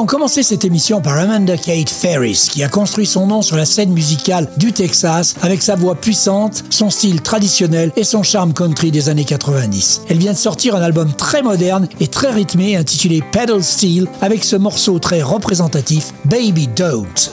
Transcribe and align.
Allons 0.00 0.06
commencer 0.06 0.42
cette 0.42 0.64
émission 0.64 1.02
par 1.02 1.18
Amanda 1.18 1.58
Kate 1.58 1.90
Ferris, 1.90 2.48
qui 2.50 2.62
a 2.62 2.70
construit 2.70 3.04
son 3.04 3.26
nom 3.26 3.42
sur 3.42 3.56
la 3.56 3.66
scène 3.66 3.92
musicale 3.92 4.48
du 4.56 4.72
Texas 4.72 5.34
avec 5.42 5.60
sa 5.60 5.74
voix 5.76 5.94
puissante, 5.94 6.64
son 6.70 6.88
style 6.88 7.20
traditionnel 7.20 7.92
et 7.96 8.04
son 8.04 8.22
charme 8.22 8.54
country 8.54 8.90
des 8.90 9.10
années 9.10 9.26
90. 9.26 10.04
Elle 10.08 10.16
vient 10.16 10.32
de 10.32 10.38
sortir 10.38 10.74
un 10.74 10.80
album 10.80 11.12
très 11.12 11.42
moderne 11.42 11.86
et 12.00 12.06
très 12.06 12.30
rythmé 12.30 12.76
intitulé 12.76 13.22
Pedal 13.30 13.62
Steel 13.62 14.06
avec 14.22 14.42
ce 14.42 14.56
morceau 14.56 14.98
très 14.98 15.20
représentatif 15.20 16.14
Baby 16.24 16.66
Don't. 16.68 17.30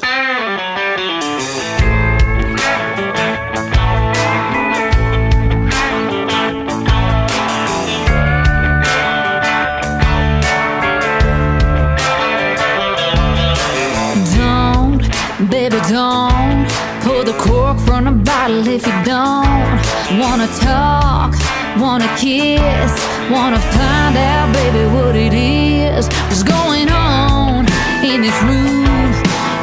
Bottle 18.48 18.67
if 18.67 18.86
you 18.86 18.94
don't 19.03 20.20
wanna 20.20 20.48
talk, 20.59 21.34
wanna 21.78 22.08
kiss, 22.17 22.92
wanna 23.30 23.59
find 23.59 24.16
out, 24.16 24.53
baby, 24.53 24.86
what 24.95 25.16
it 25.16 25.34
is. 25.34 26.08
What's 26.28 26.44
going 26.44 26.90
on 26.90 27.66
in 28.03 28.22
this 28.22 28.40
room? 28.44 29.12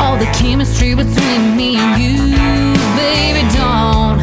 All 0.01 0.17
the 0.17 0.31
chemistry 0.39 0.95
between 0.95 1.57
me 1.57 1.77
and 1.77 2.03
you, 2.03 2.19
baby, 2.97 3.43
don't, 3.57 4.19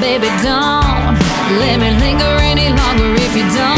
baby, 0.00 0.28
don't 0.42 1.16
let 1.60 1.76
me 1.78 1.90
linger 2.04 2.36
any 2.52 2.68
longer 2.70 3.14
if 3.22 3.36
you 3.36 3.46
don't 3.54 3.75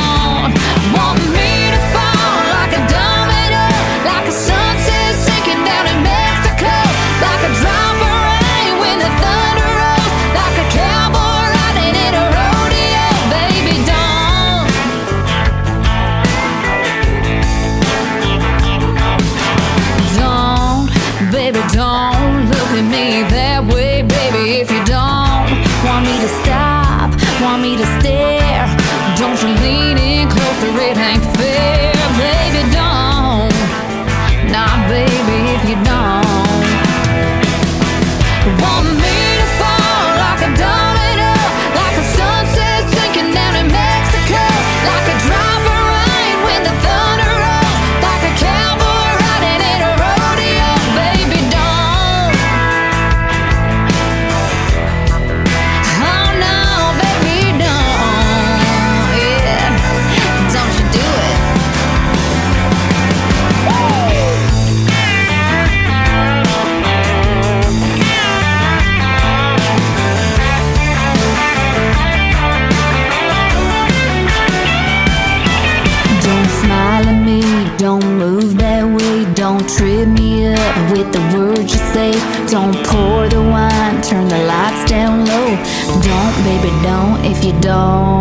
don't 87.60 88.17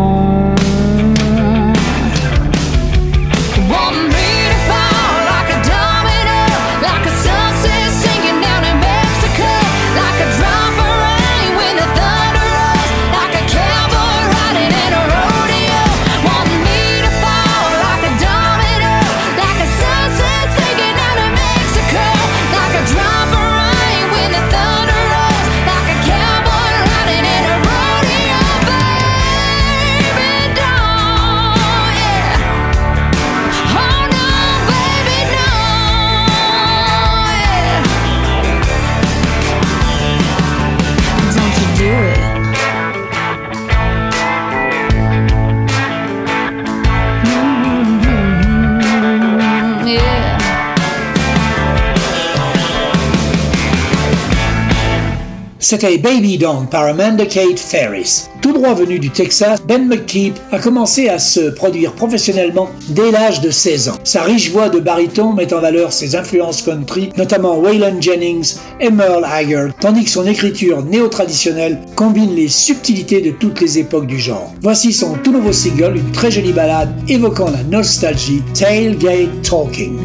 C'était 55.70 55.98
Baby 55.98 56.38
Don't 56.38 56.66
par 56.72 56.86
Amanda 56.86 57.26
Kate 57.26 57.60
Ferris. 57.60 58.30
Tout 58.42 58.54
droit 58.54 58.74
venu 58.74 59.00
du 59.00 59.10
Texas, 59.10 59.60
Ben 59.68 59.86
McKeep 59.86 60.34
a 60.54 60.60
commencé 60.60 61.10
à 61.10 61.20
se 61.20 61.50
produire 61.50 61.92
professionnellement 61.92 62.70
dès 62.88 63.12
l'âge 63.12 63.42
de 63.42 63.50
16 63.50 63.90
ans. 63.90 63.98
Sa 64.06 64.22
riche 64.22 64.50
voix 64.50 64.70
de 64.70 64.80
baryton 64.80 65.34
met 65.34 65.54
en 65.54 65.60
valeur 65.60 65.92
ses 65.92 66.16
influences 66.16 66.62
country, 66.62 67.10
notamment 67.18 67.58
Waylon 67.58 68.00
Jennings 68.00 68.56
et 68.80 68.90
Merle 68.90 69.26
Haggard, 69.26 69.76
tandis 69.78 70.06
que 70.06 70.10
son 70.10 70.26
écriture 70.26 70.86
néo-traditionnelle 70.86 71.80
combine 71.96 72.34
les 72.34 72.48
subtilités 72.48 73.20
de 73.20 73.32
toutes 73.32 73.60
les 73.60 73.78
époques 73.78 74.08
du 74.08 74.20
genre. 74.20 74.54
Voici 74.62 74.94
son 74.94 75.16
tout 75.16 75.34
nouveau 75.34 75.52
single, 75.52 75.98
une 75.98 76.14
très 76.14 76.32
jolie 76.32 76.54
ballade 76.54 76.96
évoquant 77.10 77.52
la 77.52 77.64
nostalgie, 77.64 78.42
Tailgate 78.54 79.42
Talking. 79.42 79.98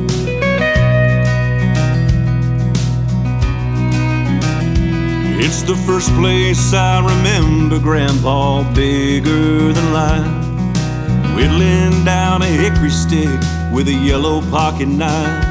It's 5.55 5.65
the 5.65 5.77
first 5.77 6.09
place 6.15 6.73
I 6.73 7.05
remember 7.05 7.79
Grandpa 7.79 8.63
bigger 8.73 9.71
than 9.75 9.93
life. 9.93 11.37
Whittling 11.37 12.07
down 12.07 12.41
a 12.41 12.47
hickory 12.47 12.89
stick 12.89 13.39
with 13.71 13.87
a 13.89 13.93
yellow 13.93 14.41
pocket 14.51 14.89
knife. 14.89 15.45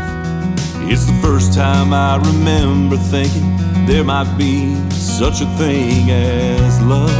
It's 0.89 1.05
the 1.05 1.13
first 1.21 1.53
time 1.53 1.93
I 1.93 2.15
remember 2.17 2.97
thinking 2.97 3.45
there 3.85 4.03
might 4.03 4.35
be 4.39 4.73
such 4.89 5.39
a 5.41 5.45
thing 5.55 6.09
as 6.09 6.81
love. 6.81 7.11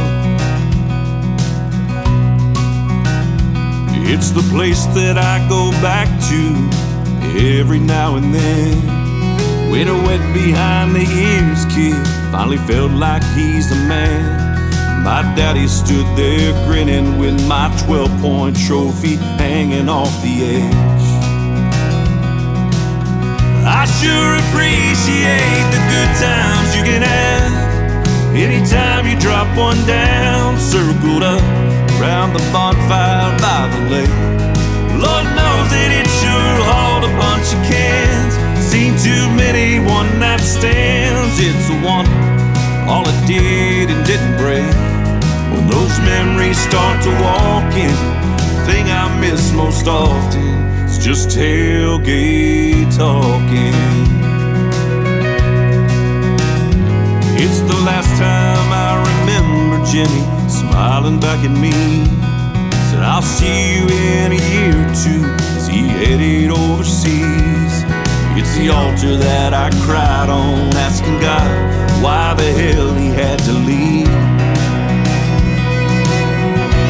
It's 4.10 4.30
the 4.32 4.42
place 4.50 4.86
that 4.86 5.18
I 5.18 5.38
go 5.48 5.70
back 5.80 6.08
to 6.30 7.38
every 7.38 7.78
now 7.78 8.16
and 8.16 8.34
then. 8.34 9.01
When 9.72 9.88
a 9.88 9.94
wet 9.94 10.20
behind 10.34 10.94
the 10.94 11.00
ears 11.00 11.64
kid 11.72 11.96
finally 12.30 12.58
felt 12.58 12.92
like 12.92 13.24
he's 13.32 13.72
a 13.72 13.80
man. 13.88 15.02
My 15.02 15.22
daddy 15.34 15.66
stood 15.66 16.04
there 16.14 16.52
grinning 16.68 17.18
with 17.18 17.40
my 17.48 17.72
12 17.86 18.20
point 18.20 18.54
trophy 18.66 19.16
hanging 19.40 19.88
off 19.88 20.12
the 20.20 20.60
edge. 20.60 21.06
I 23.64 23.88
sure 23.96 24.36
appreciate 24.44 25.64
the 25.72 25.80
good 25.88 26.12
times 26.20 26.76
you 26.76 26.84
can 26.84 27.00
have. 27.00 28.36
Anytime 28.36 29.06
you 29.08 29.18
drop 29.18 29.48
one 29.56 29.80
down, 29.86 30.58
circled 30.58 31.22
up 31.22 31.40
around 31.96 32.34
the 32.34 32.44
bonfire 32.52 33.32
by 33.40 33.72
the 33.72 33.80
lake. 33.88 34.16
Lord 35.00 35.24
knows 35.32 35.66
that 35.72 35.88
it 35.96 36.08
sure 36.20 36.56
hauled 36.68 37.08
a 37.08 37.12
bunch 37.16 37.48
of 37.56 37.60
cans. 37.72 38.41
Seen 38.72 38.96
too 38.96 39.28
many 39.36 39.80
one 39.80 40.18
night 40.18 40.40
stands. 40.40 41.36
It's 41.38 41.68
a 41.68 41.76
one, 41.84 42.08
all 42.88 43.04
it 43.06 43.26
did 43.26 43.90
and 43.90 44.02
didn't 44.06 44.38
break. 44.38 44.64
When 45.52 45.68
those 45.68 45.98
memories 46.00 46.56
start 46.56 47.02
to 47.02 47.10
walk 47.20 47.70
in, 47.74 47.92
the 47.92 48.64
thing 48.64 48.86
I 48.90 49.14
miss 49.20 49.52
most 49.52 49.86
often 49.88 50.56
is 50.88 50.96
just 50.96 51.28
tailgate 51.28 52.96
talking. 52.96 53.76
It's 57.36 57.60
the 57.60 57.78
last 57.84 58.08
time 58.16 58.68
I 58.72 58.90
remember 59.12 59.84
Jimmy 59.84 60.24
smiling 60.48 61.20
back 61.20 61.44
at 61.44 61.50
me. 61.50 61.72
Said, 62.88 63.02
I'll 63.02 63.20
see 63.20 63.76
you 63.76 63.84
in 63.84 64.32
a 64.32 64.40
year 64.50 64.72
or 64.80 64.94
two 65.04 65.24
as 65.58 65.68
he 65.68 65.86
headed 65.88 66.50
overseas. 66.50 67.61
It's 68.34 68.56
the 68.56 68.70
altar 68.70 69.14
that 69.16 69.52
I 69.52 69.68
cried 69.84 70.30
on, 70.32 70.72
asking 70.80 71.20
God 71.20 71.52
why 72.00 72.32
the 72.32 72.48
hell 72.48 72.88
he 72.96 73.12
had 73.12 73.38
to 73.44 73.52
leave. 73.52 74.08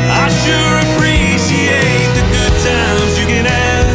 I 0.06 0.30
sure 0.46 0.74
appreciate 0.86 2.10
the 2.14 2.24
good 2.30 2.54
times 2.62 3.12
you 3.18 3.26
can 3.26 3.46
have. 3.50 3.90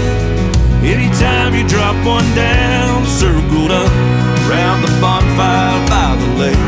Anytime 0.84 1.56
you 1.56 1.64
drop 1.72 1.96
one 2.04 2.28
down, 2.36 3.08
circled 3.08 3.72
up 3.72 3.96
around 4.52 4.84
the 4.84 4.92
bonfire 5.00 5.80
by 5.88 6.20
the 6.20 6.30
lake. 6.44 6.66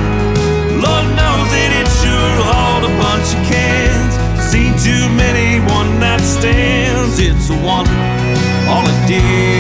Lord 0.80 1.08
knows 1.12 1.48
that 1.52 1.72
it 1.76 1.90
sure 2.00 2.36
hauled 2.48 2.88
a 2.88 2.94
bunch 3.04 3.36
of 3.36 3.42
cans. 3.52 4.16
Seen 4.48 4.72
too 4.80 5.12
many 5.20 5.60
one 5.76 6.00
night 6.00 6.24
stands. 6.24 7.20
It's 7.20 7.50
a 7.50 7.58
wonder 7.68 8.40
all 8.70 8.86
it 8.86 9.08
did 9.08 9.59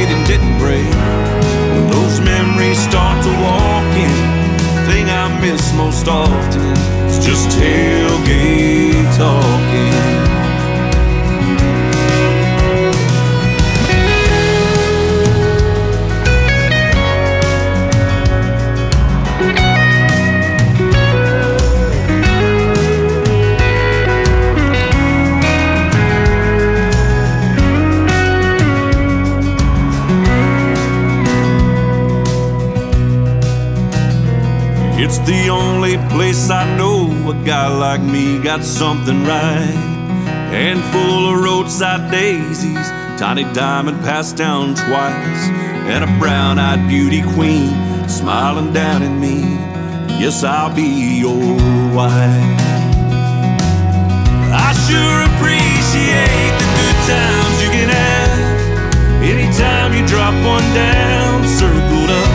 miss 5.42 5.74
most 5.74 6.08
often 6.08 6.62
is 7.08 7.26
just 7.26 7.50
tailgate 7.58 9.18
talking. 9.18 9.89
The 35.30 35.48
only 35.48 35.96
place 36.10 36.50
I 36.50 36.66
know 36.76 37.06
a 37.30 37.36
guy 37.46 37.68
like 37.68 38.02
me 38.02 38.42
got 38.42 38.64
something 38.64 39.24
right. 39.26 39.78
Handful 40.50 41.32
of 41.32 41.44
roadside 41.44 42.10
daisies, 42.10 42.88
tiny 43.20 43.44
diamond 43.54 44.00
passed 44.02 44.38
down 44.38 44.74
twice, 44.74 45.44
and 45.94 46.04
a 46.04 46.12
brown 46.18 46.58
eyed 46.58 46.90
beauty 46.90 47.22
queen 47.22 47.70
smiling 48.10 48.74
down 48.74 49.04
at 49.04 49.16
me. 49.26 49.42
Yes, 50.18 50.44
I'll 50.44 50.74
be 50.74 51.20
your 51.22 51.54
wife. 51.94 52.58
I 54.50 54.70
sure 54.90 55.18
appreciate 55.30 56.54
the 56.58 56.70
good 56.80 57.00
times 57.06 57.56
you 57.62 57.70
can 57.70 57.90
have. 57.94 59.22
Anytime 59.22 59.94
you 59.94 60.04
drop 60.08 60.34
one 60.44 60.68
down, 60.74 61.46
circled 61.46 62.10
up 62.10 62.32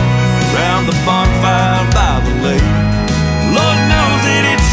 around 0.55 0.85
the 0.87 0.95
bonfire 1.05 1.91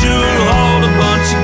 hauled 0.08 0.84
a 0.84 0.92
bunch 0.98 1.28
of. 1.36 1.42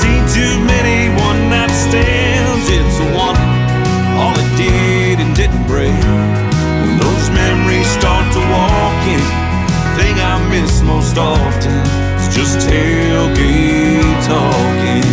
Seen 0.00 0.22
too 0.32 0.54
many 0.64 1.12
one 1.20 1.50
night 1.50 1.70
stands. 1.70 2.68
It's 2.68 3.00
all 3.16 3.52
did 4.56 5.18
and 5.20 5.34
didn't 5.34 5.66
break. 5.66 5.92
When 6.82 6.98
those 6.98 7.30
memories 7.30 7.88
start 7.98 8.24
to 8.32 8.40
walk 8.56 9.00
in, 9.16 9.24
the 9.84 9.90
thing 9.98 10.16
I 10.20 10.34
miss 10.50 10.82
most 10.82 11.16
often 11.18 11.82
is 12.18 12.28
just 12.34 12.54
tailgate 12.68 14.18
talking. 14.26 15.08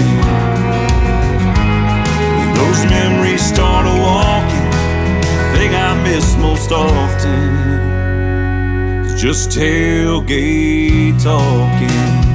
When 2.37 2.51
those 2.61 2.81
memories 2.85 3.41
start 3.41 3.85
walking, 3.85 4.69
the 5.39 5.57
thing 5.57 5.71
I 5.75 5.91
miss 6.03 6.35
most 6.37 6.71
often 6.71 7.87
just 9.17 9.49
tailgate 9.49 11.21
talking. 11.21 12.28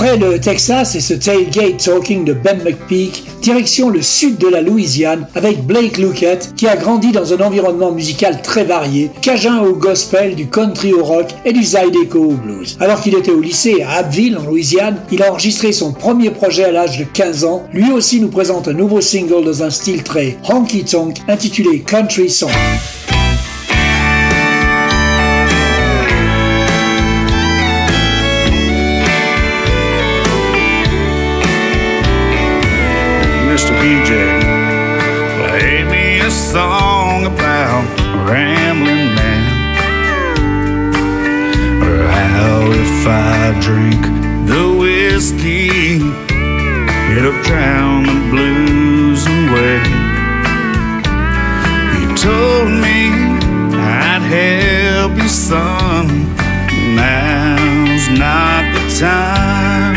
Après 0.00 0.16
le 0.16 0.40
Texas 0.40 0.94
et 0.94 1.00
ce 1.00 1.12
tailgate 1.12 1.76
talking 1.76 2.24
de 2.24 2.32
Ben 2.32 2.62
McPeak, 2.64 3.22
direction 3.42 3.90
le 3.90 4.00
sud 4.00 4.38
de 4.38 4.48
la 4.48 4.62
Louisiane 4.62 5.26
avec 5.34 5.62
Blake 5.66 5.98
Luckett 5.98 6.54
qui 6.56 6.66
a 6.66 6.74
grandi 6.74 7.12
dans 7.12 7.34
un 7.34 7.40
environnement 7.44 7.92
musical 7.92 8.40
très 8.40 8.64
varié, 8.64 9.10
cajun 9.20 9.58
au 9.60 9.74
gospel, 9.74 10.36
du 10.36 10.48
country 10.48 10.94
au 10.94 11.04
rock 11.04 11.26
et 11.44 11.52
du 11.52 11.62
zydeco 11.62 12.18
au 12.18 12.32
blues. 12.32 12.78
Alors 12.80 13.02
qu'il 13.02 13.14
était 13.14 13.30
au 13.30 13.42
lycée 13.42 13.82
à 13.82 13.96
Abbeville 13.98 14.38
en 14.38 14.44
Louisiane, 14.44 15.02
il 15.12 15.22
a 15.22 15.32
enregistré 15.32 15.70
son 15.70 15.92
premier 15.92 16.30
projet 16.30 16.64
à 16.64 16.72
l'âge 16.72 16.96
de 16.96 17.04
15 17.04 17.44
ans. 17.44 17.64
Lui 17.74 17.92
aussi 17.92 18.22
nous 18.22 18.30
présente 18.30 18.68
un 18.68 18.72
nouveau 18.72 19.02
single 19.02 19.44
dans 19.44 19.62
un 19.62 19.70
style 19.70 20.02
très 20.02 20.38
honky 20.48 20.82
tonk 20.82 21.18
intitulé 21.28 21.80
Country 21.80 22.30
Song. 22.30 22.48
Drink 43.70 44.02
the 44.52 44.64
whiskey, 44.80 46.02
it'll 47.14 47.40
drown 47.42 48.02
the 48.10 48.18
blues 48.30 49.22
away. 49.38 49.78
He 51.94 52.02
told 52.26 52.68
me 52.84 53.00
I'd 54.10 54.24
help 54.36 55.12
you, 55.16 55.28
son. 55.28 56.06
Now's 56.96 58.06
not 58.18 58.62
the 58.74 58.84
time. 58.98 59.94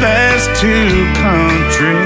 That's 0.00 0.46
too 0.60 0.94
country 1.22 2.05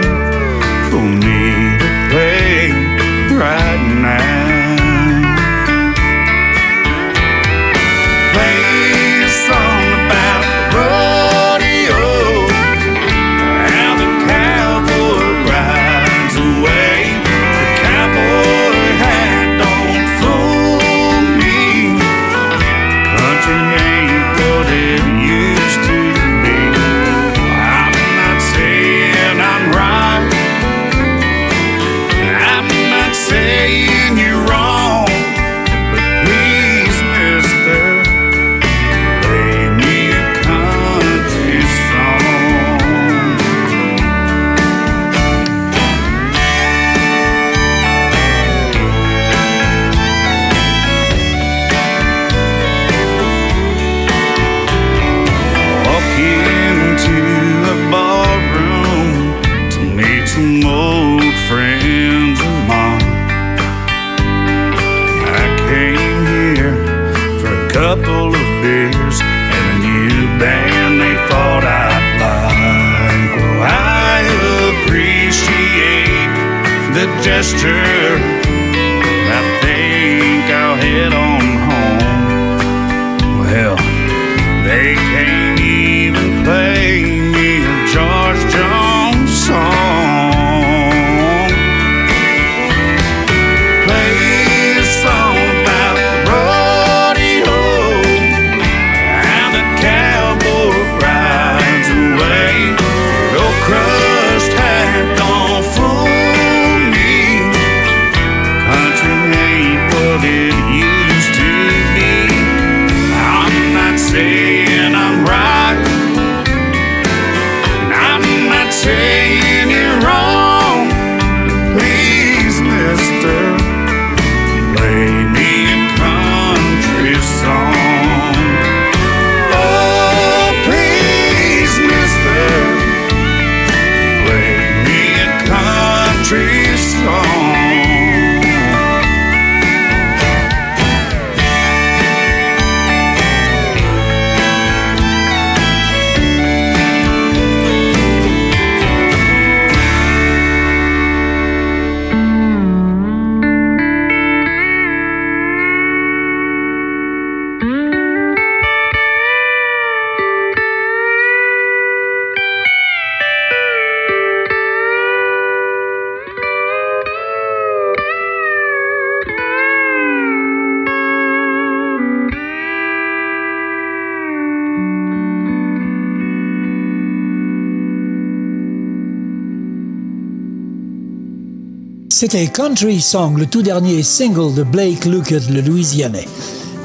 C'était 182.20 182.48
Country 182.48 183.00
Song, 183.00 183.38
le 183.38 183.46
tout 183.46 183.62
dernier 183.62 184.02
single 184.02 184.52
de 184.52 184.62
Blake 184.62 185.06
Lookett, 185.06 185.48
le 185.48 185.62
Louisianais. 185.62 186.28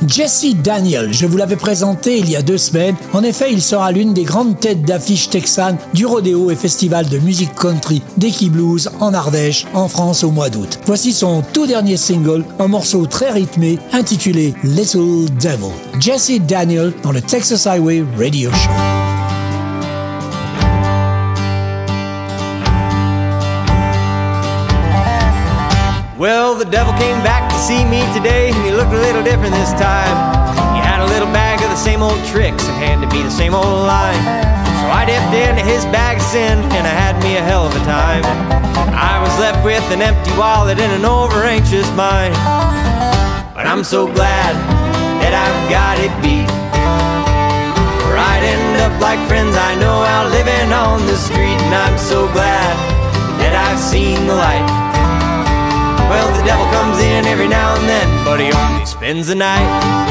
Jesse 0.07 0.55
Daniel, 0.63 1.11
je 1.11 1.25
vous 1.25 1.35
l'avais 1.35 1.57
présenté 1.57 2.19
il 2.19 2.29
y 2.29 2.37
a 2.37 2.41
deux 2.41 2.57
semaines. 2.57 2.95
En 3.11 3.21
effet, 3.21 3.51
il 3.51 3.61
sera 3.61 3.91
l'une 3.91 4.13
des 4.13 4.23
grandes 4.23 4.57
têtes 4.57 4.83
d'affiche 4.83 5.29
texane 5.29 5.75
du 5.93 6.05
rodéo 6.05 6.51
et 6.51 6.55
festival 6.55 7.09
de 7.09 7.17
musique 7.17 7.53
country 7.53 8.01
d'Eki 8.15 8.49
Blues 8.49 8.89
en 9.01 9.13
Ardèche, 9.13 9.65
en 9.73 9.89
France 9.89 10.23
au 10.23 10.31
mois 10.31 10.49
d'août. 10.49 10.79
Voici 10.85 11.11
son 11.11 11.43
tout 11.51 11.67
dernier 11.67 11.97
single, 11.97 12.45
un 12.57 12.69
morceau 12.69 13.05
très 13.05 13.31
rythmé 13.31 13.77
intitulé 13.91 14.53
Little 14.63 15.25
Devil. 15.41 15.73
Jesse 15.99 16.39
Daniel 16.47 16.93
dans 17.03 17.11
le 17.11 17.21
Texas 17.21 17.67
Highway 17.67 18.05
Radio 18.17 18.49
Show. 18.53 18.94
Well, 26.17 26.55
the 26.55 26.63
devil 26.63 26.95
came 26.95 27.19
back 27.27 27.51
to 27.51 27.57
see 27.59 27.83
me 27.83 27.99
today, 28.15 28.47
and 28.47 28.63
he 28.63 28.71
looked 28.71 28.95
a 28.95 29.03
little 29.03 29.19
different 29.19 29.51
this 29.51 29.75
time. 29.75 30.15
He 30.71 30.79
had 30.79 31.03
a 31.03 31.09
little 31.11 31.27
bag 31.35 31.59
of 31.59 31.67
the 31.67 31.75
same 31.75 31.99
old 31.99 32.15
tricks 32.31 32.63
and 32.71 32.77
handed 32.79 33.11
me 33.11 33.19
the 33.19 33.35
same 33.35 33.51
old 33.51 33.83
line. 33.83 34.23
So 34.79 34.87
I 34.95 35.03
dipped 35.03 35.35
into 35.35 35.59
his 35.67 35.83
bag 35.91 36.15
of 36.15 36.23
sin, 36.23 36.63
and 36.71 36.87
I 36.87 36.95
had 36.95 37.19
me 37.19 37.35
a 37.35 37.43
hell 37.43 37.67
of 37.67 37.75
a 37.75 37.83
time. 37.83 38.23
I 38.95 39.19
was 39.19 39.35
left 39.43 39.59
with 39.67 39.83
an 39.91 39.99
empty 39.99 40.31
wallet 40.39 40.79
and 40.79 40.87
an 40.95 41.03
over 41.03 41.43
anxious 41.43 41.91
mind. 41.99 42.31
But 43.51 43.67
I'm 43.67 43.83
so 43.83 44.07
glad 44.07 44.55
that 45.19 45.35
I've 45.35 45.63
got 45.67 45.99
it 45.99 46.15
beat. 46.23 46.47
Where 48.07 48.15
I'd 48.15 48.39
end 48.39 48.79
up 48.87 48.95
like 49.03 49.19
friends 49.27 49.51
I 49.51 49.75
know 49.83 49.99
out 50.07 50.31
living 50.31 50.71
on 50.71 51.03
the 51.11 51.19
street, 51.19 51.59
and 51.59 51.75
I'm 51.75 51.99
so 51.99 52.31
glad 52.31 52.71
that 53.43 53.51
I've 53.51 53.83
seen 53.83 54.15
the 54.31 54.35
light. 54.39 54.94
Well, 56.09 56.29
the 56.37 56.43
devil 56.45 56.65
comes 56.67 56.99
in 56.99 57.25
every 57.25 57.47
now 57.47 57.75
and 57.75 57.87
then, 57.89 58.25
but 58.25 58.39
he 58.39 58.51
only 58.51 58.85
spends 58.85 59.27
the 59.27 59.35
night. 59.35 60.05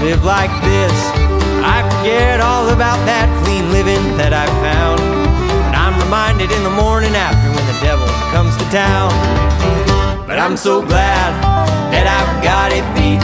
Live 0.00 0.24
like 0.24 0.50
this. 0.64 0.96
I 1.60 1.84
forget 1.84 2.40
all 2.40 2.72
about 2.72 2.96
that 3.04 3.28
clean 3.44 3.68
living 3.68 4.16
that 4.16 4.32
I 4.32 4.48
found. 4.64 4.96
But 5.68 5.76
I'm 5.76 5.92
reminded 6.00 6.48
in 6.48 6.62
the 6.64 6.72
morning 6.72 7.12
after 7.12 7.52
when 7.52 7.66
the 7.68 7.78
devil 7.84 8.08
comes 8.32 8.56
to 8.56 8.64
town. 8.72 9.12
But 10.24 10.40
I'm 10.40 10.56
so 10.56 10.80
glad 10.80 11.36
that 11.92 12.08
I've 12.08 12.32
got 12.40 12.72
it 12.72 12.86
beat. 12.96 13.20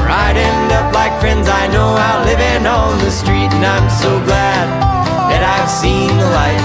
Where 0.00 0.08
I'd 0.08 0.40
end 0.40 0.72
up 0.72 0.88
like 0.96 1.12
friends 1.20 1.52
I 1.52 1.68
know 1.68 2.00
out 2.00 2.24
living 2.24 2.64
on 2.64 2.96
the 3.04 3.12
street. 3.12 3.52
And 3.52 3.64
I'm 3.64 3.88
so 4.00 4.16
glad 4.24 4.64
that 5.28 5.44
I've 5.44 5.68
seen 5.68 6.08
the 6.16 6.28
light. 6.32 6.64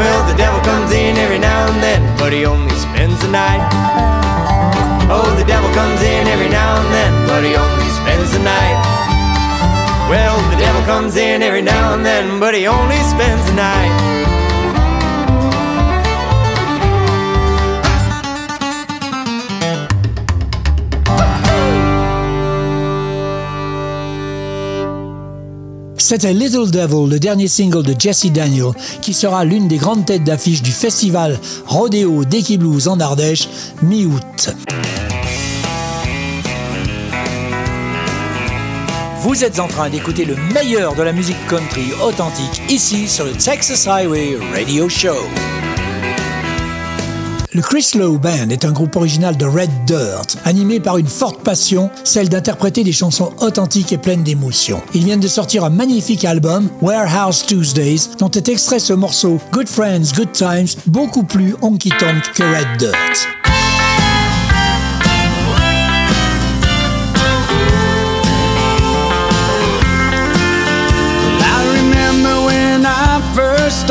Well, 0.00 0.24
the 0.24 0.36
devil 0.40 0.60
comes 0.64 0.88
in 0.96 1.20
every 1.20 1.38
now 1.38 1.68
and 1.68 1.82
then, 1.84 2.00
but 2.16 2.32
he 2.32 2.48
only 2.48 2.74
spends 2.80 3.20
the 3.20 3.28
night. 3.28 4.29
Oh, 5.12 5.34
the 5.36 5.44
devil 5.44 5.68
comes 5.74 6.00
in 6.02 6.28
every 6.28 6.48
now 6.48 6.76
and 6.80 6.94
then, 6.94 7.12
but 7.26 7.42
he 7.42 7.56
only 7.56 7.90
spends 8.00 8.32
the 8.32 8.38
night. 8.38 8.78
Well, 10.08 10.38
the 10.50 10.56
devil 10.56 10.82
comes 10.82 11.16
in 11.16 11.42
every 11.42 11.62
now 11.62 11.94
and 11.94 12.06
then, 12.06 12.38
but 12.38 12.54
he 12.54 12.68
only 12.68 12.96
spends 12.98 13.44
the 13.46 13.56
night. 13.56 14.20
C'était 25.96 26.32
Little 26.32 26.68
Devil, 26.72 27.08
le 27.08 27.20
dernier 27.20 27.46
single 27.46 27.84
de 27.84 27.94
Jesse 27.96 28.32
Daniel, 28.32 28.72
qui 29.00 29.14
sera 29.14 29.44
l'une 29.44 29.68
des 29.68 29.76
grandes 29.76 30.04
têtes 30.04 30.24
d'affiche 30.24 30.60
du 30.60 30.72
festival 30.72 31.38
Rodeo 31.66 32.24
d'Eki 32.24 32.58
Blues 32.58 32.88
en 32.88 32.98
Ardèche, 32.98 33.48
mi-août. 33.82 34.50
Vous 39.22 39.44
êtes 39.44 39.60
en 39.60 39.68
train 39.68 39.90
d'écouter 39.90 40.24
le 40.24 40.34
meilleur 40.54 40.94
de 40.94 41.02
la 41.02 41.12
musique 41.12 41.36
country 41.46 41.92
authentique 42.02 42.62
ici 42.70 43.06
sur 43.06 43.26
le 43.26 43.32
Texas 43.32 43.86
Highway 43.86 44.38
Radio 44.54 44.88
Show. 44.88 45.14
Le 47.52 47.60
Chris 47.60 47.90
Lowe 47.96 48.18
Band 48.18 48.48
est 48.48 48.64
un 48.64 48.72
groupe 48.72 48.96
original 48.96 49.36
de 49.36 49.44
Red 49.44 49.68
Dirt, 49.84 50.38
animé 50.46 50.80
par 50.80 50.96
une 50.96 51.06
forte 51.06 51.42
passion, 51.42 51.90
celle 52.02 52.30
d'interpréter 52.30 52.82
des 52.82 52.92
chansons 52.92 53.34
authentiques 53.40 53.92
et 53.92 53.98
pleines 53.98 54.22
d'émotions. 54.22 54.80
Ils 54.94 55.04
viennent 55.04 55.20
de 55.20 55.28
sortir 55.28 55.64
un 55.64 55.70
magnifique 55.70 56.24
album, 56.24 56.70
Warehouse 56.80 57.44
Tuesdays, 57.44 58.16
dont 58.18 58.30
est 58.30 58.48
extrait 58.48 58.78
ce 58.78 58.94
morceau 58.94 59.38
Good 59.52 59.68
Friends, 59.68 60.14
Good 60.16 60.32
Times, 60.32 60.80
beaucoup 60.86 61.24
plus 61.24 61.54
honky 61.60 61.90
tonk 61.90 62.22
que 62.34 62.42
Red 62.42 62.78
Dirt. 62.78 63.39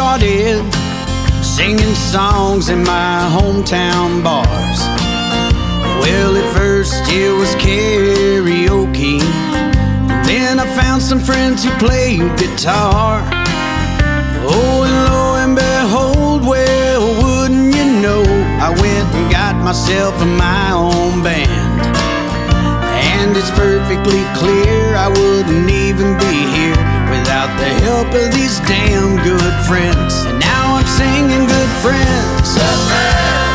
Started 0.09 0.65
singing 1.43 1.93
songs 1.93 2.69
in 2.69 2.83
my 2.83 3.29
hometown 3.37 4.23
bars. 4.23 4.79
Well, 6.01 6.35
at 6.35 6.51
first 6.51 6.95
it 7.09 7.31
was 7.31 7.53
karaoke. 7.57 9.19
Then 10.25 10.59
I 10.59 10.65
found 10.81 11.03
some 11.03 11.19
friends 11.19 11.63
who 11.63 11.69
played 11.77 12.25
guitar. 12.39 13.21
Oh, 14.49 14.87
and 14.87 14.97
lo 15.09 15.21
and 15.43 15.53
behold, 15.55 16.41
well, 16.41 17.05
wouldn't 17.21 17.75
you 17.75 17.85
know, 18.01 18.23
I 18.67 18.69
went 18.81 19.09
and 19.13 19.31
got 19.31 19.55
myself 19.63 20.15
my 20.25 20.71
own 20.71 21.21
band. 21.21 21.81
And 23.13 23.37
it's 23.37 23.51
perfectly 23.51 24.23
clear 24.41 24.95
I 24.95 25.07
wouldn't 25.07 25.69
even 25.69 26.17
be 26.17 26.28
without 27.49 27.59
the 27.59 27.73
help 27.85 28.07
of 28.13 28.33
these 28.33 28.59
damn 28.61 29.15
good 29.23 29.53
friends. 29.65 30.25
And 30.25 30.39
now 30.39 30.75
I'm 30.75 30.87
singing 30.87 31.45
good 31.47 31.71
friends, 31.81 32.55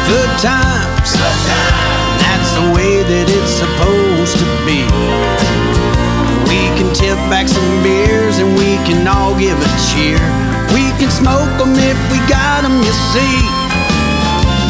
good 0.09 0.33
times. 0.41 1.11
And 1.15 2.21
that's 2.23 2.51
the 2.55 2.67
way 2.75 3.03
that 3.03 3.27
it's 3.29 3.55
supposed 3.63 4.39
to 4.39 4.47
be. 4.67 4.83
We 6.49 6.61
can 6.79 6.93
tip 6.95 7.19
back 7.31 7.49
some 7.49 7.83
beers 7.83 8.39
and 8.39 8.55
we 8.59 8.77
can 8.87 9.07
all 9.07 9.39
give 9.39 9.59
a 9.59 9.71
cheer. 9.93 10.21
We 10.73 10.91
can 10.99 11.11
smoke 11.11 11.51
them 11.59 11.75
if 11.75 11.99
we 12.11 12.19
got 12.27 12.63
them, 12.63 12.77
you 12.83 12.95
see. 13.13 13.39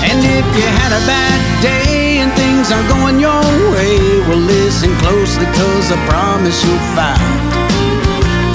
And 0.04 0.20
if 0.20 0.46
you 0.56 0.66
had 0.80 0.92
a 0.92 1.02
bad 1.08 1.40
day 1.62 2.20
and 2.20 2.30
things 2.32 2.70
aren't 2.70 2.88
going 2.88 3.18
your 3.20 3.44
way, 3.72 4.20
well, 4.28 4.38
listen 4.38 4.94
closely, 4.98 5.46
cause 5.46 5.92
I 5.92 5.96
promise 6.08 6.62
you'll 6.64 6.78
find 6.94 7.53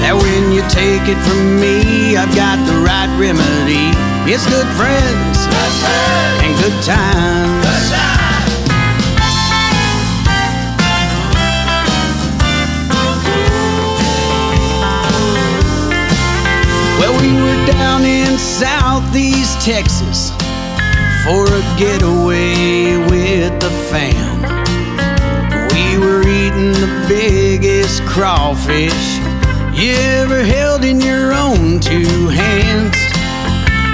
that 0.00 0.16
when 0.16 0.52
you 0.52 0.62
take 0.68 1.08
it 1.08 1.20
from 1.28 1.60
me, 1.60 2.16
I've 2.16 2.34
got 2.34 2.58
the 2.66 2.76
right 2.80 3.10
remedy. 3.20 3.92
It's 4.30 4.46
good 4.46 4.68
friends 4.76 5.30
good 5.50 5.72
friends. 5.82 6.42
and 6.44 6.52
good 6.58 6.78
times. 6.82 7.80
Well, 16.98 17.14
we 17.22 17.32
were 17.42 17.66
down 17.66 18.04
in 18.04 18.38
southeast 18.38 19.60
Texas 19.60 20.30
for 21.24 21.46
a 21.46 21.62
getaway 21.78 22.96
with 23.08 23.58
the 23.60 23.70
fam. 23.90 24.40
We 25.72 25.98
were 25.98 26.22
eating 26.22 26.72
the 26.72 27.06
biggest 27.08 28.02
crawfish 28.04 29.20
you 29.80 29.92
ever 29.92 30.44
held 30.44 30.84
in 30.84 31.00
your 31.00 31.32
own 31.32 31.80
two 31.80 32.28
hands. 32.28 32.96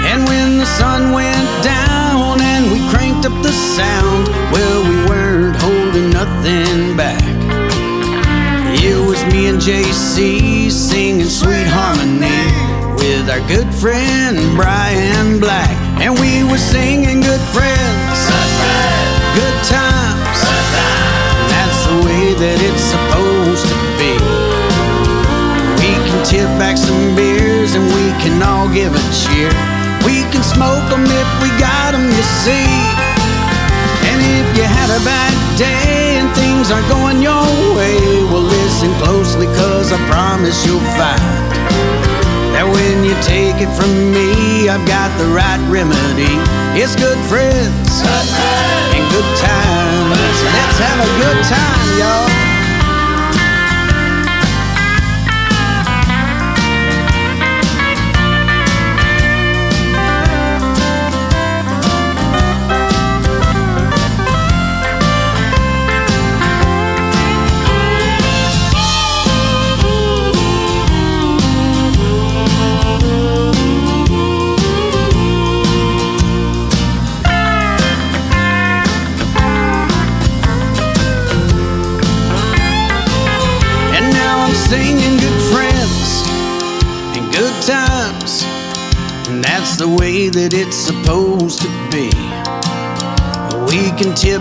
And 0.03 0.27
when 0.27 0.57
the 0.57 0.65
sun 0.65 1.13
went 1.13 1.47
down 1.63 2.41
and 2.41 2.69
we 2.71 2.79
cranked 2.91 3.25
up 3.25 3.31
the 3.41 3.53
sound, 3.53 4.27
well, 4.51 4.83
we 4.83 4.97
weren't 5.07 5.55
holding 5.55 6.09
nothing 6.09 6.97
back. 6.97 7.23
It 8.83 8.99
was 9.07 9.23
me 9.31 9.47
and 9.47 9.59
JC 9.59 10.69
singing 10.69 11.29
sweet 11.29 11.67
harmony 11.67 12.43
with 12.99 13.29
our 13.29 13.43
good 13.47 13.73
friend 13.73 14.37
Brian 14.57 15.39
Black. 15.39 15.71
And 16.03 16.19
we 16.19 16.43
were 16.43 16.59
singing 16.59 17.21
good 17.21 17.43
friends, 17.55 18.19
good 19.39 19.57
times. 19.71 20.39
That's 21.47 21.79
the 21.87 21.95
way 22.03 22.33
that 22.43 22.57
it's 22.59 22.83
supposed 22.83 23.06
back 26.77 26.87
some 26.87 27.15
beers 27.15 27.75
and 27.75 27.85
we 27.85 28.05
can 28.21 28.41
all 28.41 28.67
give 28.73 28.93
a 28.93 29.03
cheer. 29.13 29.49
We 30.05 30.23
can 30.31 30.43
smoke 30.43 30.89
them 30.89 31.03
if 31.05 31.29
we 31.41 31.49
got 31.59 31.91
them, 31.91 32.05
you 32.05 32.25
see. 32.43 32.69
And 34.09 34.19
if 34.21 34.57
you 34.57 34.63
had 34.63 34.89
a 34.89 35.01
bad 35.03 35.33
day 35.57 36.19
and 36.19 36.29
things 36.35 36.71
aren't 36.71 36.87
going 36.89 37.21
your 37.21 37.47
way, 37.75 37.97
well, 38.29 38.41
listen 38.41 38.93
closely, 39.01 39.47
cause 39.57 39.91
I 39.91 39.97
promise 40.09 40.65
you'll 40.65 40.79
find 40.97 41.21
that 42.53 42.65
when 42.65 43.03
you 43.03 43.13
take 43.21 43.61
it 43.61 43.71
from 43.75 43.91
me, 44.11 44.69
I've 44.69 44.85
got 44.87 45.09
the 45.17 45.27
right 45.33 45.61
remedy. 45.69 46.33
It's 46.79 46.95
good 46.95 47.19
friends 47.29 48.01
and 48.93 49.03
good 49.11 49.29
times. 49.37 50.37
Let's 50.45 50.77
have 50.79 50.99
a 51.01 51.11
good 51.21 51.39
time, 51.45 51.99
y'all. 51.99 52.46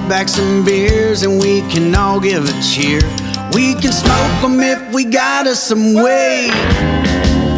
Back 0.08 0.28
some 0.28 0.64
beers 0.64 1.22
and 1.22 1.40
we 1.40 1.62
can 1.62 1.94
all 1.94 2.20
give 2.20 2.44
a 2.44 2.62
cheer. 2.62 3.00
We 3.52 3.74
can 3.74 3.92
smoke 3.92 4.40
them 4.40 4.60
if 4.60 4.94
we 4.94 5.04
got 5.04 5.46
us 5.46 5.62
some 5.62 5.94
way. 5.94 6.48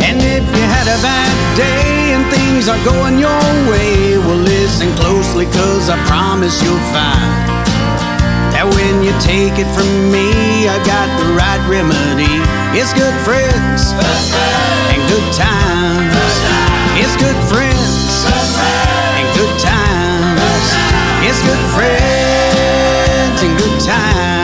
And 0.01 0.17
if 0.17 0.45
you 0.45 0.65
had 0.65 0.89
a 0.89 0.99
bad 1.05 1.33
day 1.57 2.15
and 2.15 2.25
things 2.33 2.69
are 2.69 2.83
going 2.85 3.19
your 3.19 3.45
way, 3.69 4.17
well, 4.19 4.37
listen 4.37 4.89
closely, 4.97 5.45
cause 5.47 5.91
I 5.91 5.99
promise 6.07 6.63
you'll 6.63 6.87
find 6.89 7.49
that 8.57 8.65
when 8.65 9.05
you 9.05 9.13
take 9.21 9.61
it 9.61 9.69
from 9.77 9.91
me, 10.09 10.69
I 10.69 10.81
got 10.89 11.09
the 11.21 11.29
right 11.37 11.61
remedy. 11.69 12.33
It's 12.73 12.95
good 12.97 13.17
friends 13.29 13.93
and 14.89 15.01
good 15.05 15.29
times. 15.37 16.17
It's 16.97 17.17
good 17.21 17.39
friends 17.53 18.25
and 19.21 19.27
good 19.37 19.61
times. 19.61 19.78
It's 21.20 21.42
good 21.42 21.64
friends 21.74 23.42
and 23.42 23.59
good 23.59 23.81
times. 23.81 24.38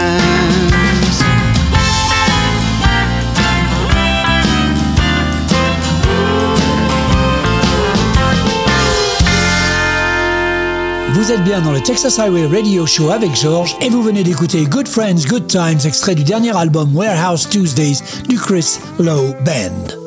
Vous 11.14 11.32
êtes 11.32 11.44
bien 11.44 11.60
dans 11.60 11.72
le 11.72 11.80
Texas 11.80 12.18
Highway 12.18 12.46
Radio 12.46 12.87
Show 12.87 13.10
avec 13.10 13.34
George 13.34 13.76
et 13.80 13.88
vous 13.88 14.02
venez 14.02 14.24
d'écouter 14.24 14.64
Good 14.64 14.88
Friends, 14.88 15.26
Good 15.28 15.46
Times, 15.46 15.78
extrait 15.84 16.14
du 16.14 16.24
dernier 16.24 16.54
album 16.56 16.94
Warehouse 16.94 17.48
Tuesdays 17.48 18.00
du 18.28 18.37
Chris 18.37 18.78
Lowe 18.98 19.34
Band. 19.44 20.04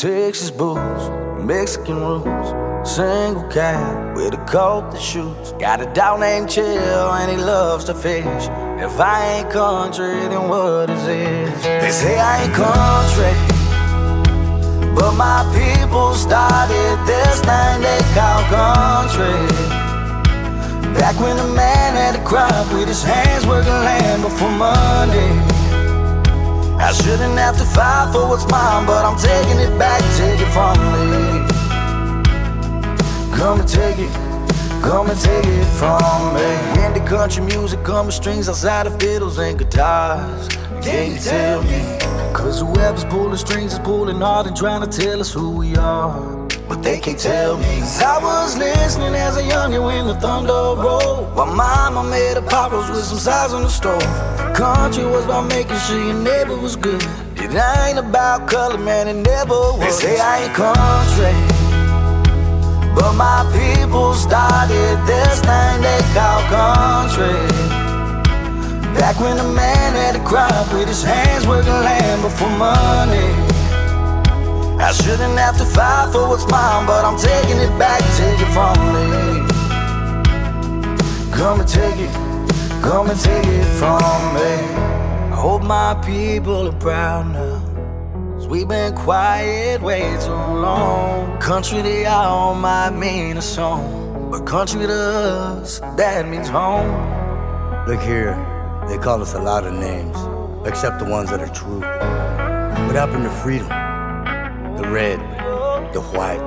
Texas 0.00 0.52
boots, 0.52 1.10
Mexican 1.42 1.96
roots, 1.96 2.50
single 2.88 3.42
cat 3.50 4.14
with 4.14 4.32
a 4.32 4.44
coat 4.46 4.92
that 4.92 5.00
shoots. 5.00 5.50
Got 5.58 5.80
a 5.80 5.92
dog 5.92 6.20
named 6.20 6.48
Chill 6.48 7.10
and 7.10 7.28
he 7.28 7.36
loves 7.36 7.84
to 7.86 7.94
fish. 7.94 8.44
If 8.78 9.00
I 9.00 9.38
ain't 9.38 9.50
country, 9.50 10.14
then 10.30 10.48
what 10.48 10.88
is 10.88 11.04
this? 11.04 11.62
They 11.64 11.90
say 11.90 12.16
I 12.16 12.44
ain't 12.44 12.54
country, 12.54 13.34
but 14.94 15.14
my 15.16 15.42
people 15.50 16.14
started 16.14 16.94
this 17.04 17.40
thing 17.40 17.82
they 17.82 17.98
call 18.14 18.42
country. 18.54 19.34
Back 20.94 21.18
when 21.18 21.36
a 21.38 21.48
man 21.54 21.96
had 21.96 22.14
a 22.14 22.24
crop 22.24 22.72
with 22.72 22.86
his 22.86 23.02
hands 23.02 23.44
working 23.48 23.72
land 23.72 24.22
before 24.22 24.52
Monday. 24.52 25.57
I 26.80 26.92
shouldn't 26.92 27.38
have 27.38 27.58
to 27.58 27.64
fight 27.64 28.12
for 28.12 28.28
what's 28.28 28.48
mine, 28.50 28.86
but 28.86 29.04
I'm 29.04 29.18
taking 29.18 29.58
it 29.58 29.76
back, 29.78 30.00
take 30.16 30.40
it 30.40 30.50
from 30.52 30.78
me. 30.94 31.46
Come 33.36 33.60
and 33.60 33.68
take 33.68 33.98
it, 33.98 34.12
come 34.82 35.10
and 35.10 35.20
take 35.20 35.44
it 35.44 35.66
from 35.76 36.34
me. 36.34 36.48
Indie 36.82 37.06
country 37.06 37.44
music, 37.44 37.82
come 37.84 38.06
with 38.06 38.14
strings 38.14 38.48
outside 38.48 38.86
of 38.86 38.98
fiddles 39.00 39.38
and 39.38 39.58
guitars. 39.58 40.48
Can 40.82 41.12
you 41.12 41.18
tell 41.18 41.62
me? 41.62 41.98
Cause 42.32 42.60
whoever's 42.60 43.04
pulling 43.04 43.36
strings 43.36 43.72
is 43.72 43.78
pulling 43.80 44.20
hard 44.20 44.46
and 44.46 44.56
trying 44.56 44.88
to 44.88 45.00
tell 45.00 45.20
us 45.20 45.32
who 45.32 45.50
we 45.50 45.76
are 45.76 46.48
but 46.68 46.82
they 46.82 46.98
can't 47.00 47.18
tell 47.18 47.56
me. 47.56 47.80
Cause 47.80 48.02
I 48.02 48.18
was 48.22 48.56
listening 48.56 49.14
as 49.14 49.36
a 49.36 49.42
youngin' 49.42 49.84
when 49.84 50.06
the 50.06 50.14
thunder 50.14 50.52
rolled. 50.52 50.97
While 51.38 51.54
mama 51.54 52.02
made 52.02 52.36
a 52.36 52.42
pop 52.42 52.72
with 52.72 53.04
some 53.04 53.16
size 53.16 53.52
on 53.52 53.62
the 53.62 53.68
stove. 53.68 54.02
Country 54.56 55.04
was 55.04 55.24
about 55.24 55.48
making 55.48 55.78
sure 55.86 56.02
your 56.02 56.18
neighbor 56.18 56.56
was 56.56 56.74
good. 56.74 57.00
It 57.36 57.54
ain't 57.54 57.96
about 57.96 58.48
color, 58.48 58.76
man, 58.76 59.06
it 59.06 59.22
never 59.22 59.54
was. 59.54 59.78
They 59.78 59.90
say 59.90 60.18
I 60.18 60.42
ain't 60.42 60.54
country. 60.58 61.38
But 62.92 63.12
my 63.14 63.46
people 63.54 64.14
started 64.14 64.98
this 65.06 65.38
thing 65.46 65.78
they 65.78 66.02
call 66.10 66.42
country. 66.50 67.38
Back 68.98 69.20
when 69.20 69.38
a 69.38 69.46
man 69.46 69.94
had 69.94 70.16
a 70.16 70.24
crop 70.24 70.72
with 70.72 70.88
his 70.88 71.04
hands 71.04 71.46
working 71.46 71.70
land 71.70 72.20
before 72.20 72.50
money. 72.58 73.30
I 74.82 74.90
shouldn't 74.90 75.38
have 75.38 75.56
to 75.58 75.64
fight 75.64 76.10
for 76.10 76.28
what's 76.28 76.50
mine, 76.50 76.84
but 76.84 77.04
I'm 77.04 77.16
taking 77.16 77.58
it 77.58 77.78
back, 77.78 78.00
take 78.18 78.40
it 78.40 78.50
from 78.50 78.74
me. 78.92 79.37
Come 81.32 81.60
and 81.60 81.68
take 81.68 81.98
it, 81.98 82.12
come 82.82 83.10
and 83.10 83.20
take 83.20 83.46
it 83.46 83.64
from 83.78 84.34
me. 84.34 84.52
I 85.32 85.36
hope 85.36 85.62
my 85.62 85.94
people 86.04 86.68
are 86.68 86.78
proud 86.80 87.32
now. 87.32 87.60
Cause 88.34 88.46
we've 88.48 88.68
been 88.68 88.94
quiet 88.94 89.80
way 89.82 90.16
too 90.20 90.32
long. 90.32 91.38
Country 91.40 91.82
to 91.82 92.02
y'all 92.02 92.54
might 92.54 92.90
mean 92.90 93.36
a 93.36 93.42
song, 93.42 94.30
but 94.30 94.46
country 94.46 94.86
to 94.86 94.92
us, 94.92 95.80
that 95.96 96.28
means 96.28 96.48
home. 96.48 96.88
Look 97.86 98.00
here, 98.00 98.34
they 98.88 98.98
call 98.98 99.22
us 99.22 99.34
a 99.34 99.40
lot 99.40 99.64
of 99.64 99.74
names, 99.74 100.16
except 100.66 100.98
the 100.98 101.04
ones 101.04 101.30
that 101.30 101.40
are 101.40 101.54
true. 101.54 101.80
What 101.80 102.96
happened 102.96 103.24
to 103.24 103.30
freedom? 103.30 103.68
the 104.78 104.88
red, 104.90 105.18
the 105.92 106.00
white, 106.00 106.38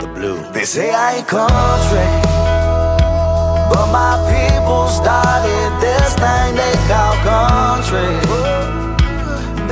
the 0.00 0.06
blue. 0.06 0.40
They 0.52 0.64
say 0.64 0.90
I 0.90 1.16
ain't 1.16 1.28
country, 1.28 2.31
but 3.72 3.88
my 3.90 4.14
people 4.28 4.86
started 4.88 5.70
this 5.80 6.14
thing 6.14 6.54
they 6.54 6.76
call 6.88 7.16
country. 7.24 8.12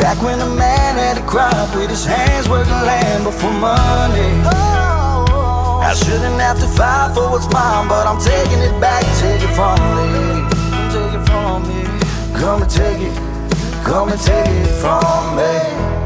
Back 0.01 0.23
when 0.23 0.41
a 0.41 0.49
man 0.49 0.97
had 0.97 1.19
a 1.19 1.27
crop 1.27 1.75
with 1.77 1.91
his 1.91 2.05
hands 2.05 2.49
working 2.49 2.73
land 2.73 3.25
before 3.25 3.53
money. 3.53 4.33
I 5.91 5.93
shouldn't 5.95 6.41
have 6.41 6.59
to 6.61 6.67
fight 6.67 7.13
for 7.15 7.31
what's 7.31 7.49
mine, 7.53 7.89
but 7.89 8.07
I'm 8.07 8.21
taking 8.21 8.61
it 8.61 8.81
back, 8.81 9.05
take 9.21 9.43
it 9.43 9.53
from 9.59 9.79
me. 9.97 10.09
Come 10.73 10.89
take 10.97 11.15
it 11.19 11.25
from 11.29 11.59
me. 11.69 11.81
Come 12.41 12.63
and 12.63 12.71
take 12.71 13.01
it, 13.01 13.15
come 13.85 14.09
and 14.09 14.21
take 14.21 14.49
it 14.49 14.75
from 14.81 15.37
me. 15.37 16.00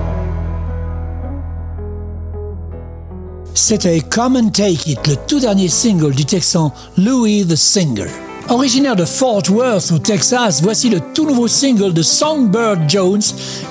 C'était 3.57 4.01
Come 4.01 4.37
and 4.37 4.51
Take 4.51 4.91
It, 4.91 5.07
le 5.07 5.15
tout 5.15 5.39
dernier 5.39 5.69
single 5.69 6.13
du 6.13 6.25
Texan 6.25 6.73
Louis 6.99 7.47
the 7.47 7.55
Singer. 7.55 8.09
Originaire 8.49 8.97
de 8.97 9.05
Fort 9.05 9.45
Worth 9.49 9.93
au 9.93 9.99
Texas, 9.99 10.61
voici 10.61 10.91
le 10.91 10.99
tout 11.15 11.25
nouveau 11.25 11.47
single 11.47 11.95
de 11.95 12.03
Songbird 12.03 12.81
Jones, 12.89 13.23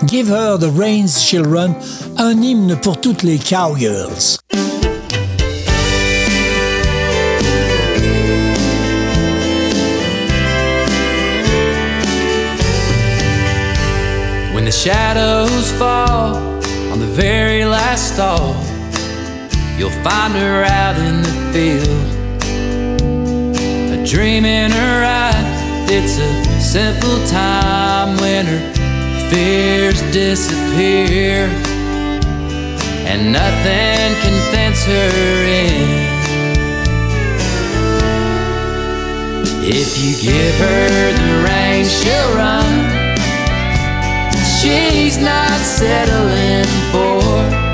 Give 0.07 0.31
Her 0.31 0.57
the 0.57 0.71
Reins 0.75 1.19
She'll 1.19 1.45
Run, 1.45 1.75
un 2.17 2.41
hymne 2.41 2.77
pour 2.81 2.99
toutes 3.01 3.23
les 3.23 3.37
cowgirls. 3.37 4.39
When 14.55 14.63
the 14.63 14.71
shadows 14.71 15.71
fall 15.77 16.37
on 16.93 16.99
the 16.99 17.13
very 17.13 17.65
last 17.65 18.13
star 18.13 18.39
You'll 19.77 19.89
find 20.03 20.33
her 20.33 20.63
out 20.63 20.97
in 20.97 21.21
the 21.23 21.33
field. 21.51 22.09
A 23.97 24.05
dream 24.05 24.45
in 24.45 24.71
her 24.71 25.03
eyes. 25.03 25.89
it's 25.89 26.17
a 26.19 26.61
simple 26.61 27.19
time 27.27 28.17
when 28.17 28.45
her 28.45 29.29
fears 29.29 29.99
disappear. 30.11 31.47
And 33.09 33.31
nothing 33.33 34.15
can 34.21 34.37
fence 34.51 34.85
her 34.85 35.43
in. 35.43 36.13
If 39.65 39.97
you 39.97 40.13
give 40.21 40.55
her 40.55 41.13
the 41.19 41.43
reins, 41.47 41.91
she'll 41.99 42.35
run. 42.35 42.71
She's 44.59 45.17
not 45.17 45.59
settling 45.59 46.65
for 46.91 47.73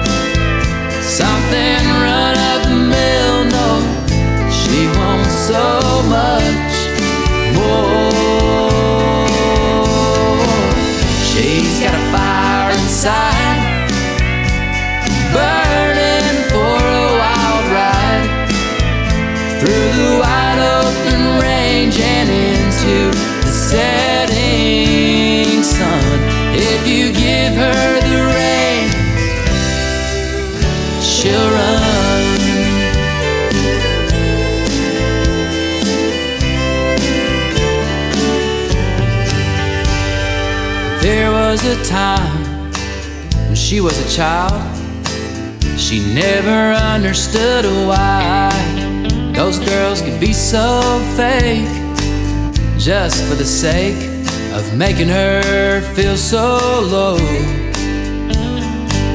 something 1.02 1.89
so 5.50 6.06
much 6.06 6.74
more. 7.58 8.12
She's 11.26 11.74
got 11.82 11.96
a 11.96 12.04
fire 12.14 12.70
inside, 12.78 13.90
burning 15.34 16.38
for 16.52 16.78
a 16.78 17.06
wild 17.22 17.66
ride 17.74 18.30
through 19.60 19.90
the 20.00 20.10
wide 20.22 20.62
open 20.78 21.22
range 21.42 21.98
and 22.00 22.30
into 22.30 22.96
the 23.42 23.52
setting 23.70 24.38
sun. 25.64 26.20
If 26.54 26.82
you 26.88 27.12
give 27.12 27.54
her 27.56 28.09
was 41.64 41.78
a 41.78 41.86
time 41.90 42.72
when 43.48 43.56
she 43.56 43.82
was 43.82 43.98
a 44.00 44.16
child. 44.16 44.62
She 45.78 46.00
never 46.14 46.74
understood 46.74 47.66
why 47.88 48.50
those 49.36 49.60
girls 49.60 50.02
could 50.02 50.20
be 50.20 50.32
so 50.32 50.82
fake 51.18 51.68
just 52.78 53.24
for 53.26 53.36
the 53.36 53.44
sake 53.44 53.98
of 54.54 54.78
making 54.78 55.10
her 55.10 55.82
feel 55.96 56.16
so 56.16 56.60
low. 56.84 57.18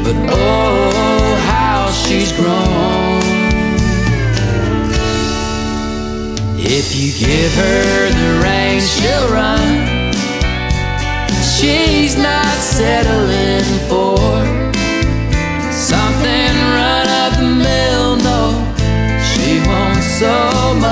But 0.03 0.17
oh, 0.31 1.37
how 1.47 1.91
she's 1.93 2.33
grown. 2.33 3.23
If 6.59 6.95
you 6.95 7.13
give 7.27 7.55
her 7.55 8.11
the 8.11 8.43
reins, 8.43 8.91
she'll 8.99 9.29
run. 9.29 10.14
She's 11.65 12.19
not 12.19 12.57
settling 12.59 13.65
for 13.89 14.19
something 15.73 16.53
run 16.77 17.09
of 17.25 17.39
the 17.39 17.49
mill. 17.65 18.17
No, 18.17 18.53
she 19.25 19.61
wants 19.67 20.07
so 20.21 20.75
much 20.75 20.84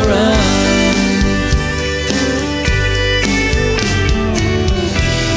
she'll. 0.00 0.40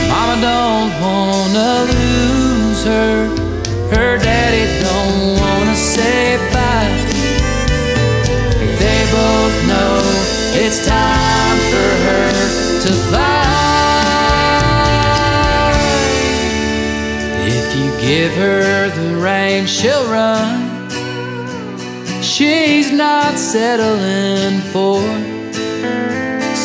Mama 0.10 0.36
don't 0.42 0.92
wanna 1.04 1.72
lose 1.94 2.84
her. 2.86 3.28
Her 3.96 4.18
daddy 4.18 4.66
don't 4.84 5.40
wanna 5.42 5.76
say 5.76 6.38
bye. 6.54 6.96
They 8.82 9.00
both 9.12 9.56
know 9.72 9.96
it's 10.64 10.86
time 10.86 11.58
for 11.72 11.90
her 12.08 12.30
to 12.84 12.92
fly. 13.08 13.46
If 17.48 17.68
you 17.78 17.88
give 18.08 18.32
her 18.34 18.90
the 18.90 19.16
reins, 19.22 19.70
she'll 19.70 20.08
run. 20.10 20.65
Settling 23.56 24.60
for 24.74 25.00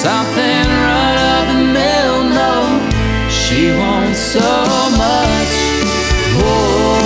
something 0.03 0.67
run 0.85 1.17
of 1.39 1.43
the 1.53 1.59
mill. 1.79 2.17
No, 2.41 2.55
she 3.31 3.71
wants 3.79 4.19
so 4.19 4.51
much 4.99 5.55
more. 6.35 6.99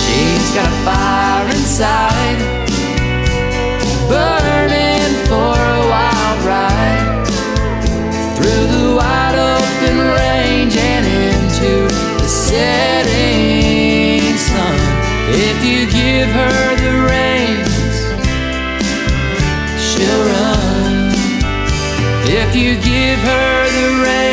She's 0.00 0.46
got 0.54 0.68
a 0.72 0.76
fire 0.86 1.48
inside, 1.50 2.19
you 22.54 22.74
give 22.76 23.18
her 23.20 23.70
the 23.70 24.02
reins. 24.02 24.29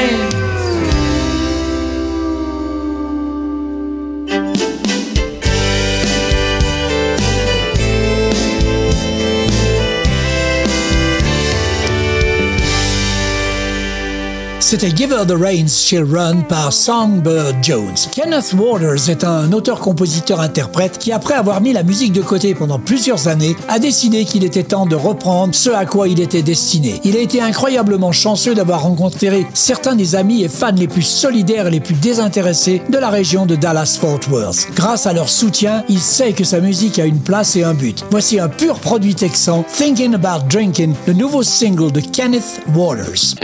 C'était 14.69 14.93
Give 14.93 15.13
Her 15.13 15.25
the 15.25 15.31
Reins, 15.31 15.69
She'll 15.69 16.03
Run 16.03 16.41
par 16.41 16.73
Songbird 16.73 17.55
Jones. 17.63 17.95
Kenneth 18.11 18.53
Waters 18.53 19.09
est 19.09 19.23
un 19.23 19.53
auteur-compositeur-interprète 19.53 20.97
qui, 20.97 21.13
après 21.13 21.35
avoir 21.35 21.61
mis 21.61 21.71
la 21.71 21.83
musique 21.83 22.11
de 22.11 22.21
côté 22.21 22.53
pendant 22.53 22.77
plusieurs 22.77 23.29
années, 23.29 23.55
a 23.69 23.79
décidé 23.79 24.25
qu'il 24.25 24.43
était 24.43 24.63
temps 24.63 24.85
de 24.85 24.97
reprendre 24.97 25.55
ce 25.55 25.69
à 25.69 25.85
quoi 25.85 26.09
il 26.09 26.19
était 26.19 26.41
destiné. 26.41 26.99
Il 27.05 27.15
a 27.15 27.21
été 27.21 27.39
incroyablement 27.39 28.11
chanceux 28.11 28.55
d'avoir 28.55 28.81
rencontré 28.81 29.47
certains 29.53 29.95
des 29.95 30.15
amis 30.15 30.43
et 30.43 30.49
fans 30.49 30.73
les 30.75 30.89
plus 30.89 31.01
solidaires 31.01 31.67
et 31.67 31.71
les 31.71 31.79
plus 31.79 31.95
désintéressés 31.95 32.81
de 32.89 32.97
la 32.97 33.09
région 33.09 33.45
de 33.45 33.55
Dallas-Fort 33.55 34.19
Worth. 34.29 34.67
Grâce 34.75 35.07
à 35.07 35.13
leur 35.13 35.29
soutien, 35.29 35.85
il 35.87 36.01
sait 36.01 36.33
que 36.33 36.43
sa 36.43 36.59
musique 36.59 36.99
a 36.99 37.05
une 37.05 37.21
place 37.21 37.55
et 37.55 37.63
un 37.63 37.73
but. 37.73 38.03
Voici 38.11 38.37
un 38.37 38.49
pur 38.49 38.81
produit 38.81 39.15
texan, 39.15 39.63
Thinking 39.63 40.13
About 40.13 40.45
Drinking, 40.49 40.93
le 41.07 41.13
nouveau 41.13 41.41
single 41.41 41.93
de 41.93 42.01
Kenneth 42.01 42.59
Waters. 42.75 43.35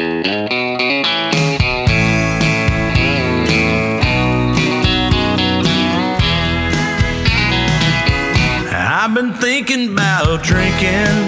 I've 9.03 9.13
been 9.13 9.33
thinking 9.33 9.91
about 9.91 10.43
drinking. 10.43 11.19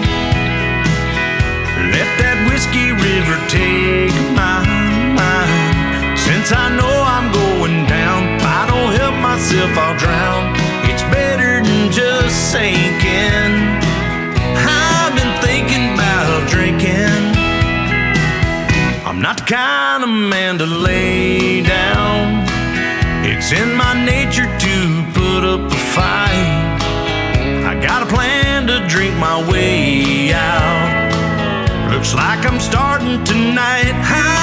Let 1.91 2.10
that 2.24 2.38
whiskey 2.48 2.95
river 2.95 3.38
take 3.52 4.15
my 4.32 4.63
mind. 5.13 6.17
Since 6.17 6.52
I 6.56 6.71
know 6.74 6.95
I'm 7.04 7.28
going 7.36 7.86
down, 7.86 8.39
if 8.39 8.43
I 8.43 8.65
don't 8.71 8.95
help 8.95 9.15
myself, 9.19 9.78
I'll 9.78 9.98
drown. 10.00 10.56
It's 10.89 11.04
better 11.13 11.62
than 11.62 11.91
just 11.91 12.52
sinking. 12.54 13.05
Not 19.25 19.38
the 19.38 19.43
kind 19.55 20.03
of 20.03 20.09
man 20.09 20.59
to 20.59 20.67
lay 20.67 21.63
down. 21.63 22.45
It's 23.25 23.51
in 23.51 23.73
my 23.73 23.93
nature 24.05 24.45
to 24.45 24.75
put 25.15 25.43
up 25.43 25.61
a 25.61 25.79
fight. 25.95 26.77
I 27.65 27.73
got 27.81 28.03
a 28.03 28.05
plan 28.05 28.67
to 28.67 28.85
drink 28.88 29.15
my 29.17 29.38
way 29.49 30.31
out. 30.31 31.89
Looks 31.91 32.13
like 32.13 32.45
I'm 32.45 32.59
starting 32.59 33.23
tonight. 33.23 33.95
I've 33.95 34.35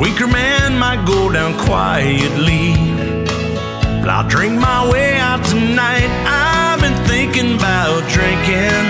weaker 0.00 0.26
man 0.26 0.78
might 0.78 1.04
go 1.06 1.30
down 1.32 1.58
quietly, 1.58 2.74
but 4.00 4.08
I'll 4.08 4.28
drink 4.28 4.58
my 4.58 4.88
way 4.90 5.16
out 5.18 5.44
tonight. 5.44 6.08
I've 6.26 6.80
been 6.80 6.96
thinking 7.06 7.56
about 7.56 8.08
drinking. 8.08 8.86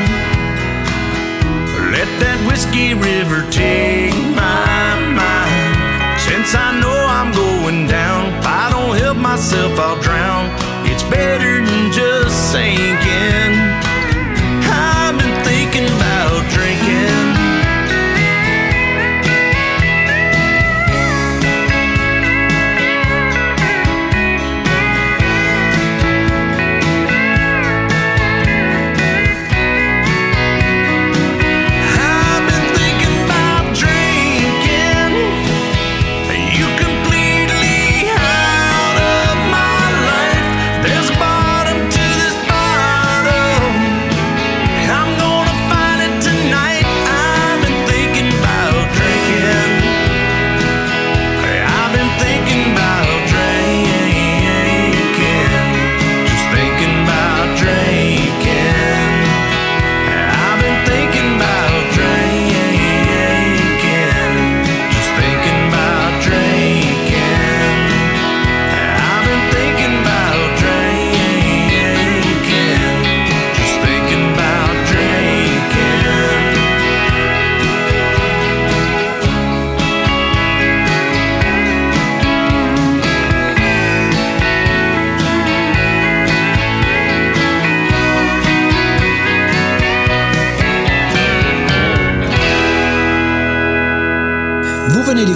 Let 1.90 2.08
that 2.20 2.38
whiskey 2.46 2.94
river 2.94 3.40
take 3.50 4.14
my 4.36 4.94
mind. 5.16 6.20
Since 6.20 6.54
I 6.54 6.78
know 6.80 6.98
I'm 7.18 7.32
going 7.32 7.86
down, 7.86 8.34
if 8.38 8.46
I 8.46 8.70
don't 8.70 8.96
help 8.98 9.16
myself, 9.16 9.78
I'll 9.78 10.00
drown. 10.00 10.50
It's 10.86 11.02
better 11.04 11.64
than 11.64 11.92
just 11.92 12.52
sinking. 12.52 13.67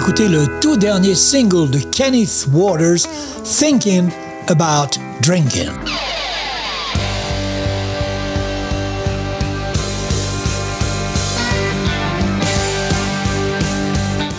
D'écouter 0.03 0.27
le 0.27 0.59
tout 0.59 0.75
dernier 0.75 1.15
single 1.15 1.69
de 1.69 1.79
Kenneth 1.79 2.47
Waters, 2.51 3.07
Thinking 3.45 4.09
About 4.47 4.99
Drinking. 5.21 5.69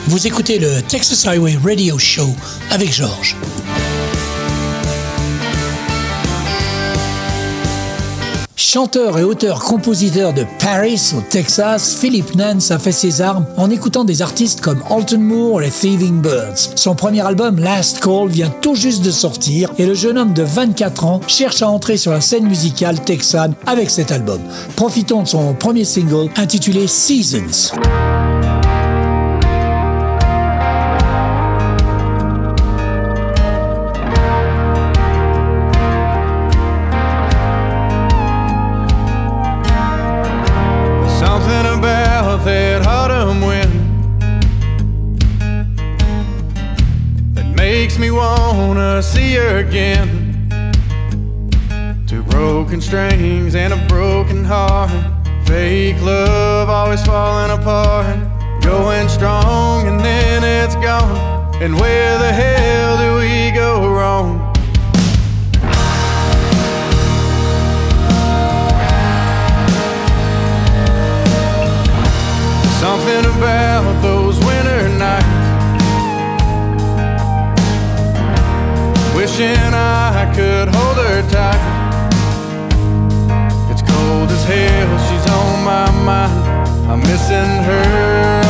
Vous 0.07 0.27
écoutez 0.27 0.59
le 0.59 0.83
Texas 0.83 1.27
Highway 1.27 1.57
Radio 1.64 1.98
Show 1.98 2.29
avec 2.70 2.92
Georges. 2.92 3.35
Chanteur 8.74 9.20
et 9.20 9.22
auteur-compositeur 9.22 10.32
de 10.32 10.44
Paris 10.58 11.12
au 11.16 11.20
Texas, 11.20 11.94
Philip 11.94 12.34
Nance 12.34 12.72
a 12.72 12.78
fait 12.80 12.90
ses 12.90 13.22
armes 13.22 13.46
en 13.56 13.70
écoutant 13.70 14.02
des 14.02 14.20
artistes 14.20 14.62
comme 14.62 14.82
Alton 14.90 15.20
Moore 15.20 15.62
et 15.62 15.70
Thieving 15.70 16.20
Birds. 16.20 16.72
Son 16.74 16.96
premier 16.96 17.20
album 17.20 17.60
Last 17.60 18.00
Call 18.00 18.26
vient 18.26 18.50
tout 18.62 18.74
juste 18.74 19.04
de 19.04 19.12
sortir 19.12 19.70
et 19.78 19.87
le 19.87 19.94
jeune 19.94 20.18
homme 20.18 20.32
de 20.32 20.42
24 20.42 21.04
ans 21.04 21.20
cherche 21.28 21.62
à 21.62 21.68
entrer 21.68 21.96
sur 21.96 22.10
la 22.10 22.20
scène 22.20 22.48
musicale 22.48 23.00
texane 23.00 23.54
avec 23.64 23.90
cet 23.90 24.10
album. 24.10 24.40
Profitons 24.74 25.22
de 25.22 25.28
son 25.28 25.54
premier 25.54 25.84
single 25.84 26.28
intitulé 26.37 26.88
Seasons. 26.88 27.76
And 61.64 61.81
where 61.81 62.18
the 62.18 62.31
hell 62.31 62.98
do 62.98 63.16
we 63.20 63.50
go 63.50 63.88
wrong? 63.88 64.53
Something 72.83 73.24
about 73.33 74.03
those 74.03 74.38
winter 74.40 74.90
nights 74.98 75.24
wishing 79.16 79.57
I 79.72 80.31
could 80.37 80.68
hold 80.68 80.98
her 80.98 81.22
tight. 81.31 81.64
It's 83.70 83.81
cold 83.81 84.29
as 84.29 84.44
hell, 84.44 84.98
she's 85.09 85.27
on 85.33 85.64
my 85.64 85.90
mind. 86.05 86.90
I'm 86.90 87.00
missing 87.00 87.64
her 87.64 88.43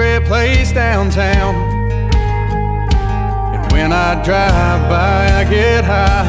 every 0.00 0.24
place 0.26 0.72
downtown. 0.72 1.54
And 3.54 3.72
when 3.72 3.92
I 3.92 4.22
drive 4.22 4.88
by, 4.88 5.26
I 5.40 5.44
get 5.44 5.84
high 5.84 6.26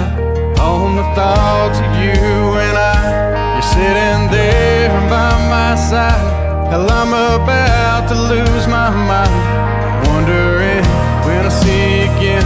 on 0.59 0.95
the 0.95 1.03
thoughts 1.13 1.77
of 1.77 1.91
you 2.01 2.17
and 2.65 2.77
I. 2.77 3.53
You're 3.53 3.69
sitting 3.77 4.31
there 4.31 4.89
by 5.09 5.31
my 5.49 5.75
side. 5.75 6.69
Hell, 6.71 6.89
I'm 6.89 7.13
about 7.13 8.09
to 8.09 8.15
lose 8.15 8.65
my 8.67 8.89
mind. 8.89 9.29
I'm 9.29 10.07
Wondering 10.13 10.85
when 11.25 11.45
I 11.45 11.49
see 11.49 12.05
you 12.05 12.11
again. 12.17 12.45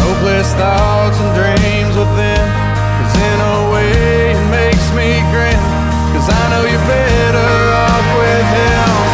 Hopeless 0.00 0.52
thoughts 0.54 1.18
and 1.20 1.30
dreams 1.36 1.94
within. 1.96 2.46
Cause 2.96 3.14
in 3.28 3.38
a 3.52 3.56
way, 3.72 4.32
it 4.32 4.44
makes 4.50 4.86
me 4.96 5.20
grin. 5.32 5.60
Cause 6.12 6.28
I 6.28 6.42
know 6.50 6.64
you're 6.64 6.88
better 6.88 7.52
off 7.84 8.06
with 8.16 8.48
him. 8.56 9.07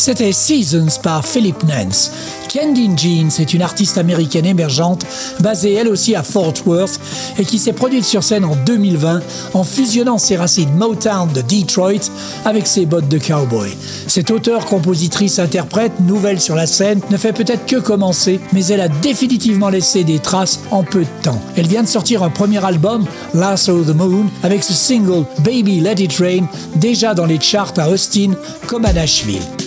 C'était 0.00 0.32
Seasons 0.32 0.98
par 1.02 1.26
Philip 1.26 1.62
Nance. 1.64 2.10
Candy 2.50 2.88
Jeans 2.96 3.30
est 3.38 3.52
une 3.52 3.60
artiste 3.60 3.98
américaine 3.98 4.46
émergente 4.46 5.04
basée 5.40 5.74
elle 5.74 5.88
aussi 5.88 6.14
à 6.16 6.22
Fort 6.22 6.54
Worth 6.64 6.98
et 7.38 7.44
qui 7.44 7.58
s'est 7.58 7.74
produite 7.74 8.06
sur 8.06 8.24
scène 8.24 8.46
en 8.46 8.56
2020 8.64 9.20
en 9.52 9.62
fusionnant 9.62 10.16
ses 10.16 10.38
racines 10.38 10.72
Motown 10.72 11.30
de 11.34 11.42
Detroit 11.42 12.10
avec 12.46 12.66
ses 12.66 12.86
bottes 12.86 13.10
de 13.10 13.18
cowboy. 13.18 13.68
Cette 14.06 14.30
auteure, 14.30 14.64
compositrice, 14.64 15.38
interprète, 15.38 15.92
nouvelle 16.00 16.40
sur 16.40 16.54
la 16.54 16.66
scène, 16.66 17.02
ne 17.10 17.18
fait 17.18 17.34
peut-être 17.34 17.66
que 17.66 17.76
commencer, 17.76 18.40
mais 18.54 18.64
elle 18.68 18.80
a 18.80 18.88
définitivement 18.88 19.68
laissé 19.68 20.02
des 20.02 20.18
traces 20.18 20.60
en 20.70 20.82
peu 20.82 21.00
de 21.00 21.22
temps. 21.22 21.42
Elle 21.56 21.68
vient 21.68 21.82
de 21.82 21.88
sortir 21.88 22.22
un 22.22 22.30
premier 22.30 22.64
album, 22.64 23.04
of 23.34 23.86
the 23.86 23.94
Moon, 23.94 24.30
avec 24.42 24.64
ce 24.64 24.72
single 24.72 25.26
Baby 25.40 25.80
Let 25.80 26.02
It 26.02 26.16
Rain, 26.18 26.46
déjà 26.76 27.12
dans 27.12 27.26
les 27.26 27.38
charts 27.38 27.74
à 27.76 27.90
Austin 27.90 28.30
comme 28.66 28.86
à 28.86 28.94
Nashville. 28.94 29.59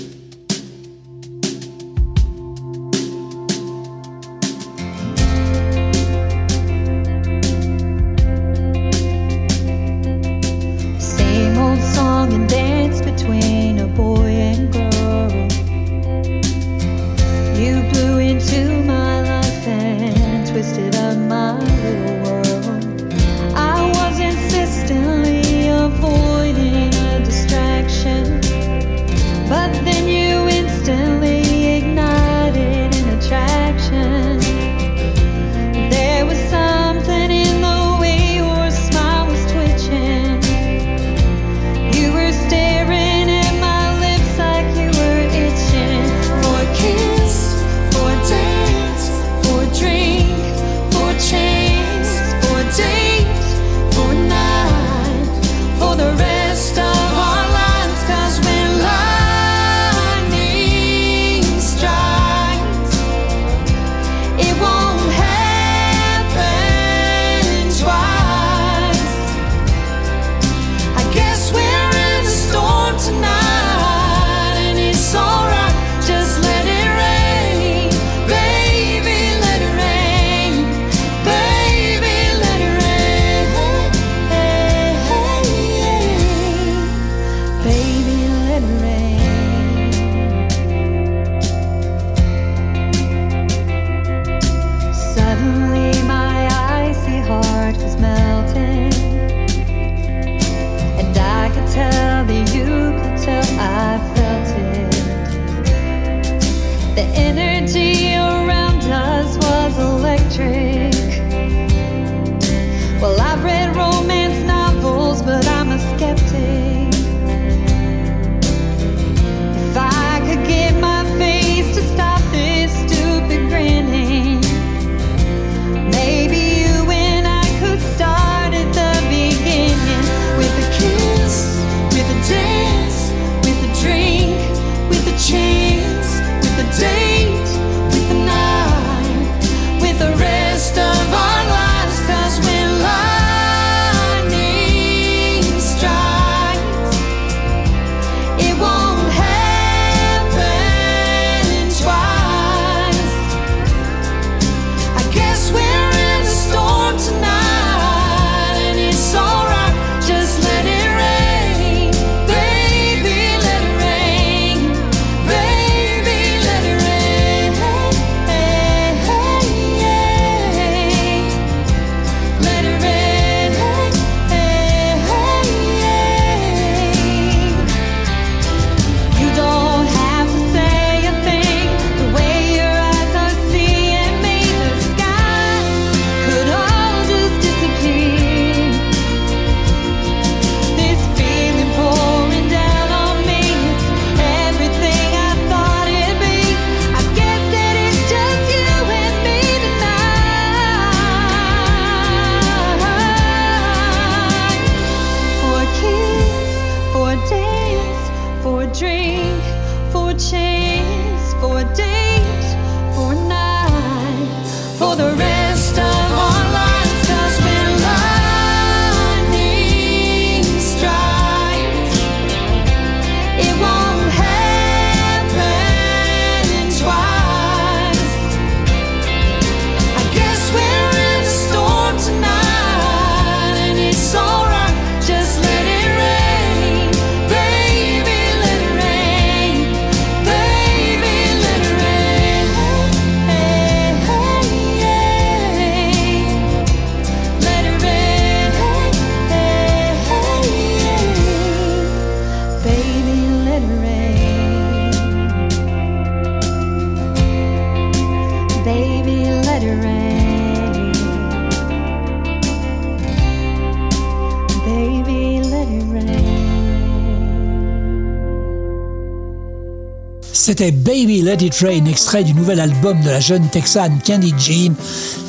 C'était 270.45 270.71
Baby 270.71 271.21
Let 271.21 271.37
It 271.39 271.55
Rain, 271.61 271.85
extrait 271.85 272.25
du 272.25 272.33
nouvel 272.33 272.59
album 272.59 272.99
de 273.01 273.09
la 273.09 273.21
jeune 273.21 273.47
Texane 273.47 273.97
Candy 274.05 274.33
Jean, 274.37 274.73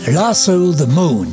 Lasso 0.09 0.73
the 0.73 0.89
Moon. 0.89 1.29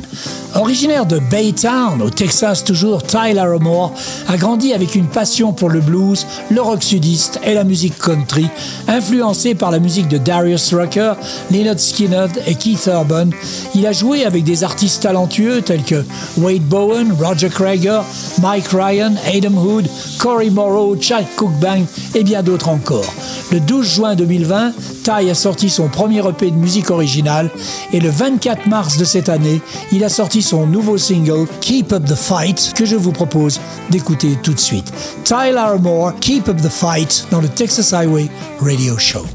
Originaire 0.54 1.04
de 1.04 1.18
Baytown, 1.18 2.00
au 2.00 2.08
Texas 2.08 2.62
toujours, 2.62 3.02
Tyler 3.02 3.56
Moore 3.58 3.92
a 4.28 4.36
grandi 4.36 4.72
avec 4.72 4.94
une 4.94 5.08
passion 5.08 5.52
pour 5.52 5.68
le 5.68 5.80
blues, 5.80 6.24
le 6.50 6.60
rock 6.60 6.80
sudiste 6.84 7.40
et 7.42 7.54
la 7.54 7.64
musique 7.64 7.98
country, 7.98 8.46
influencé 8.86 9.56
par 9.56 9.72
la 9.72 9.80
musique 9.80 10.06
de 10.06 10.18
Darius 10.18 10.72
Rucker, 10.72 11.14
Leonard 11.50 11.80
Skinner 11.80 12.26
et 12.46 12.54
Keith 12.54 12.86
Urban. 12.86 13.30
Il 13.74 13.84
a 13.86 13.92
joué 13.92 14.24
avec 14.24 14.44
des 14.44 14.62
artistes 14.62 15.02
talentueux 15.02 15.60
tels 15.60 15.82
que 15.82 16.04
Wade 16.36 16.62
Bowen, 16.62 17.16
Roger 17.20 17.48
Krager, 17.48 18.02
Mike 18.40 18.68
Ryan, 18.68 19.14
Adam 19.26 19.58
Hood, 19.58 19.88
Corey 20.18 20.50
Morrow, 20.50 20.96
Chad 21.00 21.24
Cookbang 21.34 21.84
et 22.14 22.22
bien 22.22 22.44
d'autres 22.44 22.68
encore. 22.68 23.12
Le 23.52 23.60
12 23.60 23.86
juin 23.86 24.14
2020, 24.14 24.72
Ty 25.04 25.28
a 25.28 25.34
sorti 25.34 25.68
son 25.68 25.88
premier 25.88 26.26
EP 26.26 26.50
de 26.50 26.56
musique 26.56 26.90
originale 26.90 27.50
et 27.92 28.00
le 28.00 28.08
24 28.08 28.66
mars 28.66 28.96
de 28.96 29.04
cette 29.04 29.28
année, 29.28 29.60
il 29.92 30.02
a 30.04 30.08
sorti 30.08 30.40
son 30.40 30.66
nouveau 30.66 30.96
single 30.96 31.46
Keep 31.60 31.92
Up 31.92 32.04
the 32.06 32.14
Fight 32.14 32.72
que 32.74 32.86
je 32.86 32.96
vous 32.96 33.12
propose 33.12 33.60
d'écouter 33.90 34.38
tout 34.42 34.54
de 34.54 34.60
suite. 34.60 34.90
Tyler 35.24 35.78
Moore, 35.82 36.14
Keep 36.20 36.48
Up 36.48 36.62
the 36.62 36.70
Fight 36.70 37.26
dans 37.30 37.42
le 37.42 37.48
Texas 37.48 37.92
Highway 37.92 38.30
Radio 38.58 38.96
Show. 38.96 39.26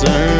concerned. 0.00 0.37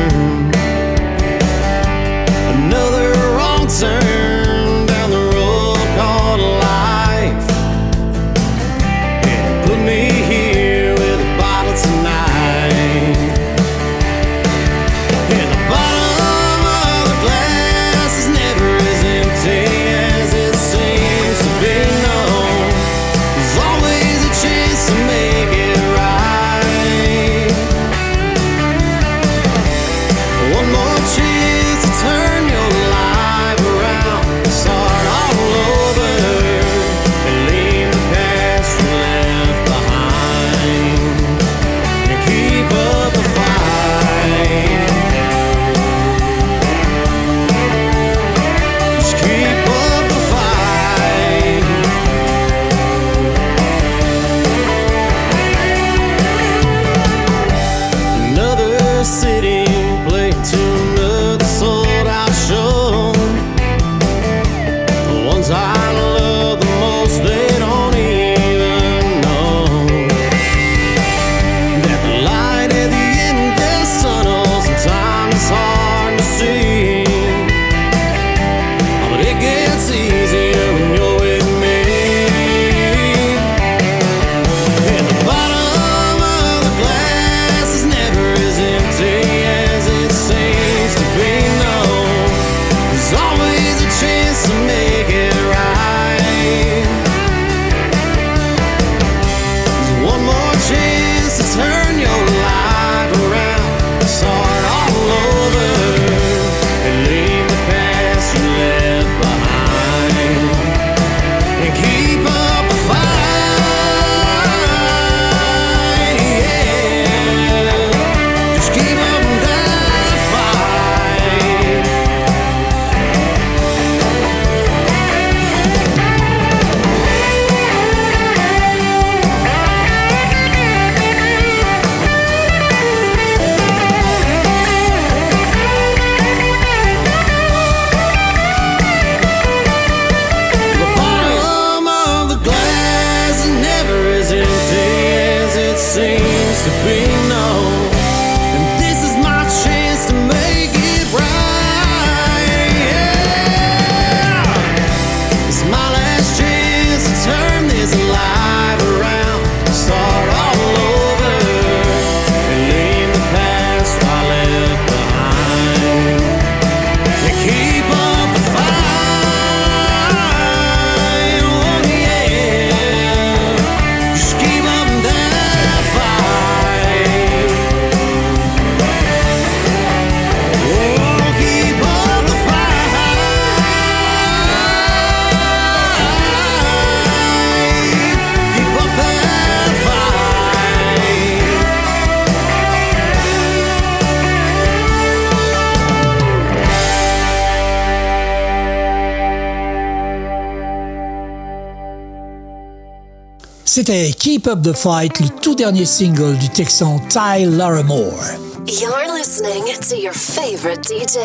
C'était 203.79 204.11
Keep 204.11 204.49
Up 204.49 204.61
the 204.61 204.73
Fight, 204.73 205.21
le 205.21 205.29
tout 205.41 205.55
dernier 205.55 205.85
single 205.85 206.37
du 206.37 206.49
Texan 206.49 207.01
Ty 207.09 207.45
Larimore. 207.45 208.25
You're 208.67 209.17
listening 209.17 209.63
to 209.89 209.95
your 209.95 210.13
favorite 210.13 210.83
DJ. 210.83 211.19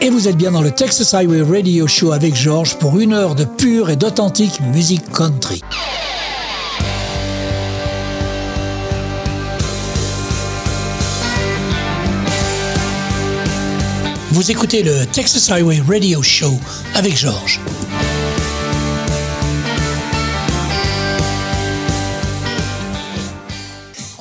Et 0.00 0.08
vous 0.08 0.26
êtes 0.26 0.38
bien 0.38 0.50
dans 0.50 0.62
le 0.62 0.70
Texas 0.70 1.12
Highway 1.12 1.42
Radio 1.42 1.86
Show 1.86 2.12
avec 2.12 2.34
George 2.34 2.78
pour 2.78 2.98
une 2.98 3.12
heure 3.12 3.34
de 3.34 3.44
pure 3.44 3.90
et 3.90 3.96
d'authentique 3.96 4.62
musique 4.72 5.12
country. 5.12 5.60
Vous 14.30 14.50
écoutez 14.50 14.82
le 14.82 15.04
Texas 15.04 15.50
Highway 15.50 15.82
Radio 15.86 16.22
Show 16.22 16.54
avec 16.94 17.14
Georges. 17.14 17.60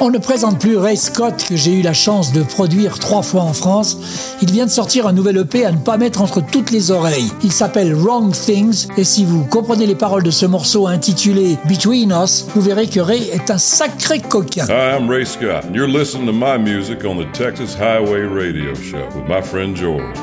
On 0.02 0.10
ne 0.10 0.18
présente 0.18 0.60
plus 0.60 0.78
Ray 0.78 0.95
Scott 0.95 1.45
que 1.50 1.58
j'ai 1.58 1.74
eu 1.74 1.82
la 1.82 1.91
chance 1.91 2.32
de 2.32 2.41
produire 2.41 3.00
trois 3.00 3.22
fois 3.22 3.41
en 3.41 3.52
France. 3.52 3.97
Il 4.41 4.50
vient 4.50 4.66
de 4.66 4.72
sortir 4.72 5.08
un 5.08 5.12
nouvel 5.12 5.36
EP 5.36 5.66
à 5.66 5.74
ne 5.74 5.78
pas 5.78 5.97
mettre 5.97 6.22
entre 6.22 6.39
toutes 6.39 6.72
les 6.72 6.89
oreilles. 6.91 7.30
Il 7.43 7.52
s'appelle 7.52 7.93
Wrong 7.93 8.32
Things 8.32 8.88
et 8.95 9.04
si 9.04 9.26
vous 9.26 9.43
comprenez 9.43 9.86
les 9.86 9.95
paroles 9.95 10.24
de 10.24 10.32
ce 10.32 10.45
morceau 10.45 10.88
intitulé 10.88 11.58
Between 11.68 12.14
Us, 12.24 12.45
vous 12.56 12.62
verrez 12.62 12.88
que 12.88 13.02
Ray 13.02 13.30
est 13.30 13.52
un 13.52 13.58
sacré 13.58 14.20
coquin. 14.20 14.66
Hi, 14.70 14.97
I'm 14.97 15.10
Ray 15.10 15.26
Scott. 15.26 15.66
And 15.66 15.76
you're 15.76 15.91
listening 15.91 16.28
to 16.28 16.34
my 16.34 16.58
music 16.58 17.04
on 17.04 17.18
the 17.18 17.30
Texas 17.34 17.76
Highway 17.76 18.22
Radio 18.22 18.74
Show 18.76 19.06
with 19.08 19.28
my 19.28 19.41
friend 19.41 19.76
George. 19.76 20.16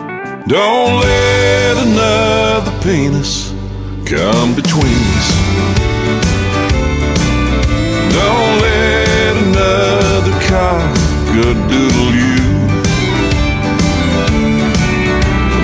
Don't 0.47 1.03
let 1.03 1.77
another 1.87 2.73
penis 2.83 3.53
come 4.07 4.55
between 4.55 4.87
us. 5.19 5.36
Good 11.43 11.69
doodle 11.69 12.13
you. 12.23 12.41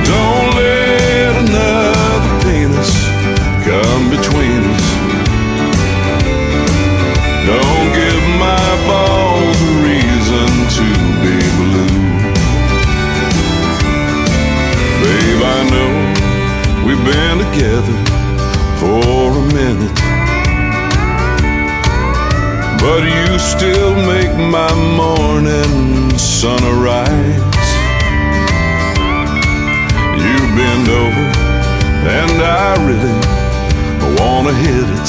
Don't 0.04 0.48
let 0.60 1.32
another 1.44 2.34
penis 2.44 2.92
come 3.64 4.04
between 4.16 4.60
us. 4.74 4.86
Don't 7.48 7.88
give 8.00 8.24
my 8.48 8.68
balls 8.88 9.58
a 9.62 9.74
reason 9.88 10.50
to 10.76 10.86
be 11.24 11.36
blue. 11.60 12.00
Babe, 15.02 15.42
I 15.56 15.60
know 15.72 15.90
we've 16.86 17.04
been 17.12 17.38
together 17.46 17.96
for 18.78 19.38
a 19.40 19.44
minute. 19.54 20.01
But 22.82 23.04
you 23.04 23.38
still 23.38 23.94
make 23.94 24.34
my 24.36 24.74
morning 24.96 26.18
sun 26.18 26.60
arise. 26.64 27.70
You 30.18 30.38
bend 30.58 30.88
over, 30.88 31.26
and 32.18 32.42
I 32.42 32.74
really 32.88 33.16
wanna 34.18 34.52
hit 34.64 34.88
it. 34.98 35.08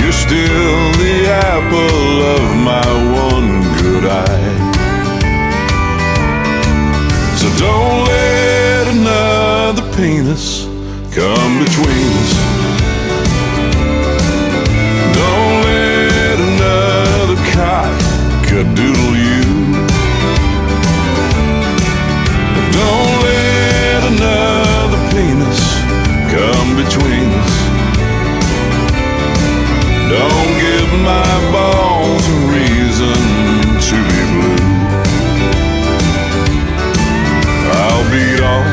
You're 0.00 0.12
still 0.12 0.92
the 1.02 1.16
apple 1.50 2.22
of 2.36 2.44
my 2.70 2.86
one 3.26 3.50
good 3.82 4.04
eye. 4.04 4.56
So 7.40 7.46
don't 7.58 8.04
let 8.06 8.86
another 8.96 9.84
penis 9.96 10.66
come 11.12 11.58
between 11.64 12.12
us. 12.22 12.55
Cadoodle 18.56 19.16
you. 19.28 19.42
Don't 22.72 23.14
let 23.28 24.00
another 24.12 25.00
penis 25.12 25.60
come 26.32 26.68
between 26.82 27.28
us. 27.42 27.54
Don't 30.08 30.52
give 30.64 30.90
my 31.04 31.32
balls 31.52 32.24
a 32.26 32.38
reason 32.56 33.18
to 33.88 33.96
be 34.08 34.20
blue. 34.32 34.64
I'll 37.76 38.06
beat 38.10 38.40
off 38.40 38.68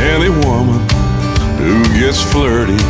any 0.00 0.30
woman 0.46 0.80
who 1.60 1.76
gets 2.00 2.22
flirty. 2.22 2.80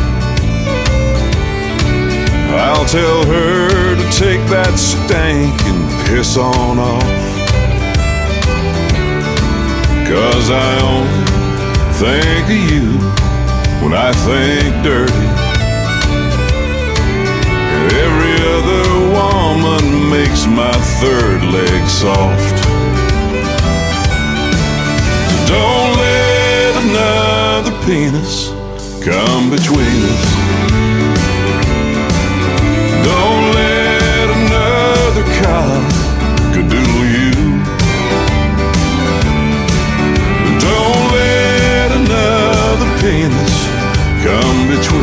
I'll 2.55 2.85
tell 2.85 3.25
her 3.25 3.82
take 4.23 4.47
that 4.47 4.79
stank 4.79 5.51
and 5.67 5.83
piss 6.07 6.37
on 6.37 6.79
off. 6.79 7.03
Cause 10.07 10.47
I 10.49 10.71
only 10.91 11.25
think 11.99 12.45
of 12.55 12.61
you 12.71 12.87
when 13.83 13.91
I 13.91 14.11
think 14.27 14.71
dirty. 14.79 15.27
Every 18.05 18.37
other 18.55 18.87
woman 19.19 19.83
makes 20.15 20.47
my 20.47 20.75
third 21.03 21.43
leg 21.57 21.83
soft. 21.89 22.57
So 25.27 25.35
don't 25.51 25.91
let 25.99 26.71
another 26.85 27.75
penis 27.83 28.55
come 29.03 29.49
between 29.49 29.99
us. 30.13 30.23
Don't 33.03 33.32
come 44.73 44.81
between 44.81 45.02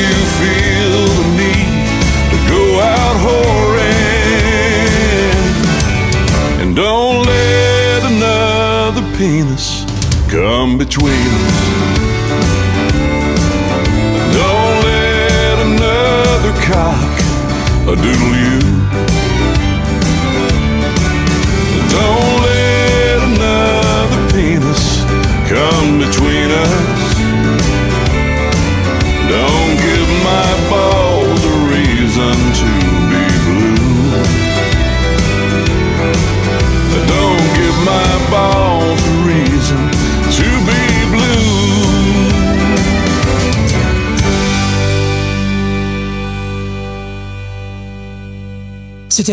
you 0.00 0.14
feel 0.40 0.98
the 1.18 1.26
need 1.42 1.86
to 2.32 2.38
go 2.54 2.62
out 2.80 3.16
whoring. 3.24 3.78
And 6.60 6.70
don't 6.76 7.26
let 7.26 8.00
another 8.12 9.04
penis 9.18 9.66
come 10.30 10.78
between 10.78 11.28
us. 11.46 11.58
Don't 14.40 14.76
let 14.90 15.56
another 15.70 16.52
cock 16.70 17.12
a 17.88 17.94
doodle 17.96 18.37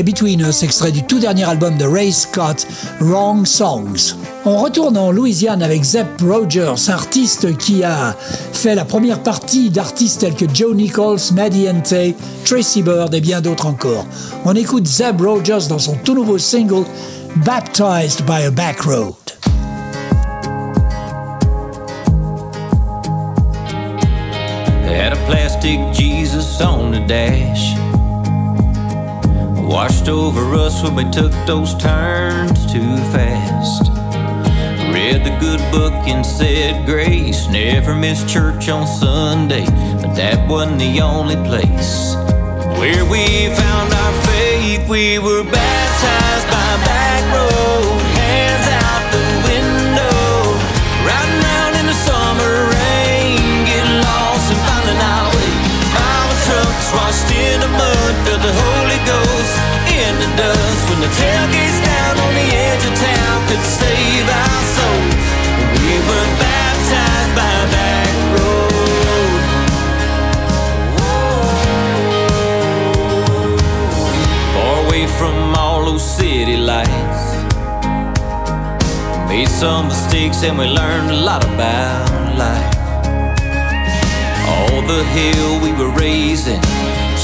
Between 0.03 0.41
Us, 0.41 0.63
extrait 0.63 0.91
du 0.91 1.03
tout 1.03 1.19
dernier 1.19 1.45
album 1.45 1.77
de 1.77 1.85
Ray 1.85 2.11
Scott, 2.11 2.67
Wrong 2.99 3.45
Songs. 3.45 4.15
On 4.45 4.57
retourne 4.57 4.97
en 4.97 5.11
Louisiane 5.11 5.63
avec 5.63 5.83
Zep 5.83 6.21
Rogers, 6.21 6.89
artiste 6.89 7.57
qui 7.57 7.83
a 7.83 8.15
fait 8.53 8.75
la 8.75 8.83
première 8.83 9.23
partie 9.23 9.69
d'artistes 9.69 10.21
tels 10.21 10.35
que 10.35 10.45
Joe 10.53 10.75
Nichols, 10.75 11.19
Maddie 11.33 11.69
Ente, 11.69 12.15
Tracy 12.43 12.81
Bird 12.81 13.13
et 13.13 13.21
bien 13.21 13.41
d'autres 13.41 13.67
encore. 13.67 14.05
On 14.43 14.55
écoute 14.55 14.85
Zeb 14.85 15.21
Rogers 15.21 15.67
dans 15.69 15.79
son 15.79 15.95
tout 15.95 16.13
nouveau 16.13 16.37
single 16.37 16.85
Baptized 17.45 18.25
by 18.25 18.43
a 18.45 18.51
Back 18.51 18.81
Road. 18.81 19.15
Washed 29.67 30.07
over 30.07 30.53
us 30.53 30.83
when 30.83 30.95
we 30.95 31.03
took 31.11 31.31
those 31.47 31.75
turns 31.75 32.71
too 32.71 32.95
fast. 33.11 33.89
Read 34.93 35.25
the 35.25 35.35
good 35.39 35.59
book 35.71 35.93
and 36.07 36.23
said 36.25 36.85
grace. 36.85 37.47
Never 37.49 37.95
missed 37.95 38.29
church 38.29 38.69
on 38.69 38.85
Sunday, 38.85 39.65
but 39.65 40.13
that 40.15 40.47
wasn't 40.47 40.79
the 40.79 41.01
only 41.01 41.35
place 41.35 42.15
where 42.79 43.03
we 43.05 43.49
found 43.55 43.91
our 43.91 44.13
faith. 44.29 44.87
We 44.87 45.17
were 45.17 45.43
baptized 45.43 46.47
by 46.47 46.71
back 46.85 47.23
road, 47.33 47.99
hands 48.21 48.67
out 48.85 49.03
the 49.11 49.25
window, 49.49 50.53
riding 51.09 51.41
around 51.41 51.73
in 51.81 51.85
the 51.89 51.97
summer 52.05 52.53
rain, 52.69 53.65
getting 53.65 53.99
lost 54.05 54.45
and 54.53 54.61
finding 54.69 55.01
our 55.01 55.27
way. 55.33 55.51
Our 55.97 56.31
trucks 56.45 56.87
washed 56.93 57.31
in 57.33 57.59
the 57.59 57.67
mud. 57.67 57.94
city 76.05 76.55
lights. 76.55 77.23
Made 79.27 79.49
some 79.49 79.87
mistakes 79.87 80.43
and 80.43 80.57
we 80.57 80.65
learned 80.65 81.09
a 81.09 81.19
lot 81.29 81.43
about 81.43 82.37
life. 82.37 82.77
All 84.47 84.81
the 84.93 85.03
hill 85.15 85.59
we 85.65 85.71
were 85.73 85.93
raising, 85.97 86.61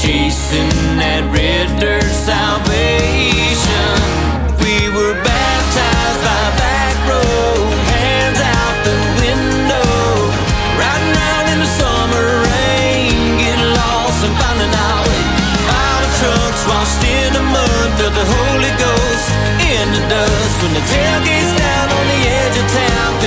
chasing 0.02 0.74
that 0.98 1.22
red 1.32 1.68
dirt 1.80 2.10
salvation. 2.30 3.94
We 4.58 4.74
were 4.96 5.14
baptized 5.22 6.20
by 6.26 6.71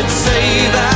say 0.08 0.72
that. 0.72 0.95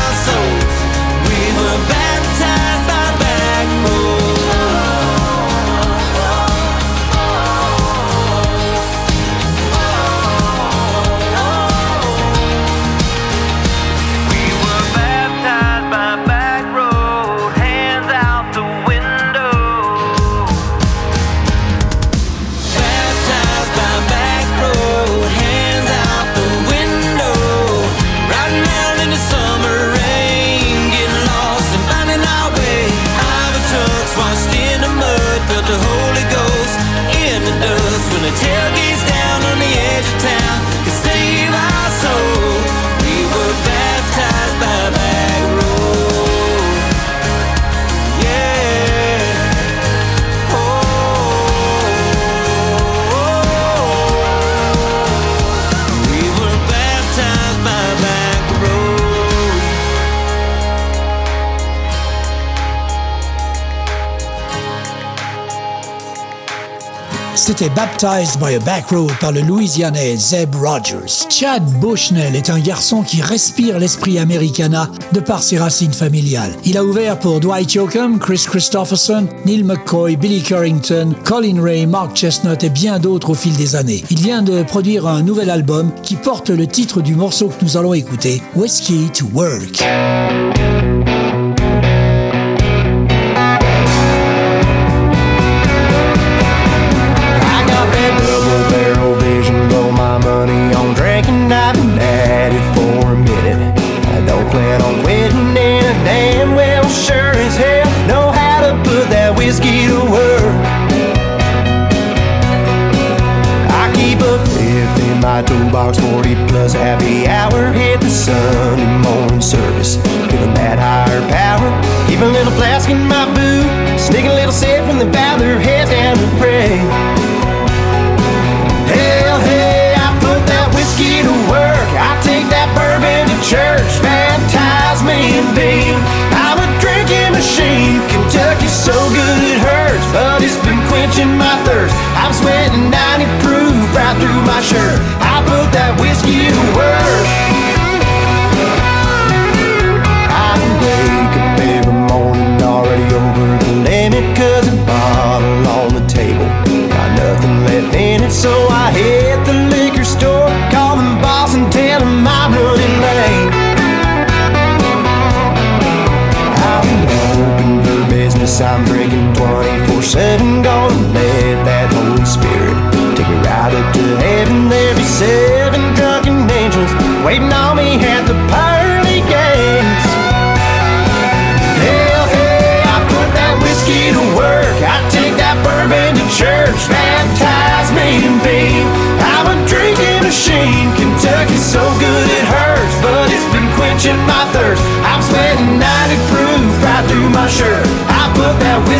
C'était 67.49 67.69
Baptized 67.69 68.39
by 68.39 68.53
a 68.53 68.59
Back 68.59 68.89
Road 68.91 69.09
par 69.19 69.31
le 69.31 69.41
Louisianais 69.41 70.15
Zeb 70.15 70.53
Rogers. 70.53 71.25
Chad 71.31 71.63
Bushnell 71.79 72.35
est 72.35 72.51
un 72.51 72.59
garçon 72.59 73.01
qui 73.01 73.23
respire 73.23 73.79
l'esprit 73.79 74.19
americana 74.19 74.87
de 75.13 75.19
par 75.19 75.41
ses 75.41 75.57
racines 75.57 75.91
familiales. 75.91 76.51
Il 76.63 76.77
a 76.77 76.85
ouvert 76.85 77.17
pour 77.17 77.39
Dwight 77.39 77.73
Yoakam, 77.73 78.19
Chris 78.19 78.45
Christopherson, 78.47 79.27
Neil 79.47 79.63
McCoy, 79.63 80.15
Billy 80.15 80.43
Currington, 80.43 81.15
Colin 81.23 81.59
Ray, 81.59 81.87
Mark 81.87 82.15
Chestnut 82.15 82.63
et 82.63 82.69
bien 82.69 82.99
d'autres 82.99 83.31
au 83.31 83.33
fil 83.33 83.55
des 83.55 83.75
années. 83.75 84.03
Il 84.11 84.19
vient 84.19 84.43
de 84.43 84.61
produire 84.61 85.07
un 85.07 85.23
nouvel 85.23 85.49
album 85.49 85.91
qui 86.03 86.17
porte 86.17 86.51
le 86.51 86.67
titre 86.67 87.01
du 87.01 87.15
morceau 87.15 87.47
que 87.47 87.65
nous 87.65 87.77
allons 87.77 87.95
écouter, 87.95 88.43
Whiskey 88.55 89.09
to 89.11 89.25
Work. 89.33 89.83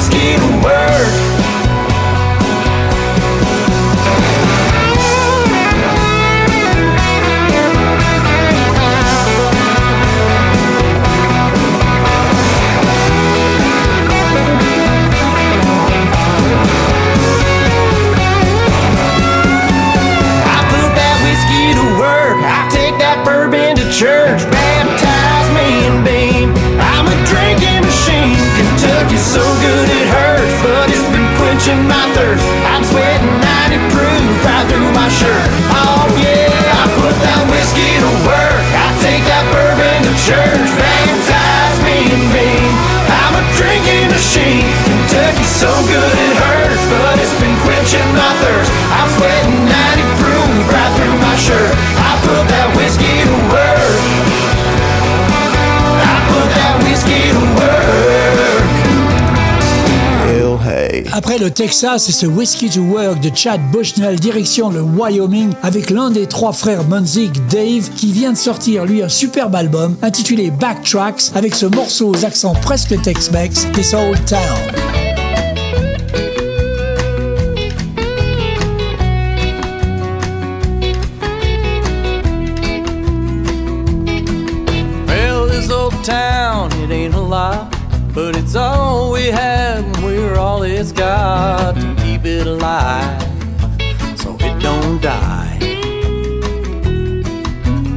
que 0.10 0.36
o 0.38 0.79
le 61.40 61.50
Texas 61.50 62.10
et 62.10 62.12
ce 62.12 62.26
Whiskey 62.26 62.70
to 62.70 62.82
Work 62.82 63.22
de 63.22 63.32
Chad 63.34 63.62
Bushnell 63.72 64.20
direction 64.20 64.70
le 64.70 64.82
Wyoming 64.82 65.54
avec 65.64 65.90
l'un 65.90 66.10
des 66.10 66.28
trois 66.28 66.52
frères 66.52 66.84
Munzik, 66.84 67.46
Dave, 67.48 67.90
qui 67.96 68.12
vient 68.12 68.34
de 68.34 68.38
sortir 68.38 68.86
lui 68.86 69.02
un 69.02 69.10
superbe 69.10 69.56
album 69.56 69.96
intitulé 70.02 70.52
Backtracks 70.52 71.32
avec 71.36 71.56
ce 71.56 71.66
morceau 71.66 72.10
aux 72.10 72.26
accents 72.26 72.56
presque 72.56 73.02
Tex-Mex, 73.02 73.68
This 73.74 73.94
Old 73.94 74.24
Town. 74.26 74.40
town, 86.02 86.72
it 86.82 86.90
ain't 86.90 87.14
a 87.14 87.20
lot, 87.20 87.76
but 88.16 88.36
it's 88.36 88.56
all 88.56 89.12
we 89.12 89.30
all 89.30 89.59
it's 90.80 90.94
got 90.94 91.76
to 91.76 91.96
keep 92.02 92.24
it 92.24 92.48
alive 92.48 93.22
so 94.18 94.34
it 94.40 94.62
don't 94.62 95.02
die. 95.02 95.58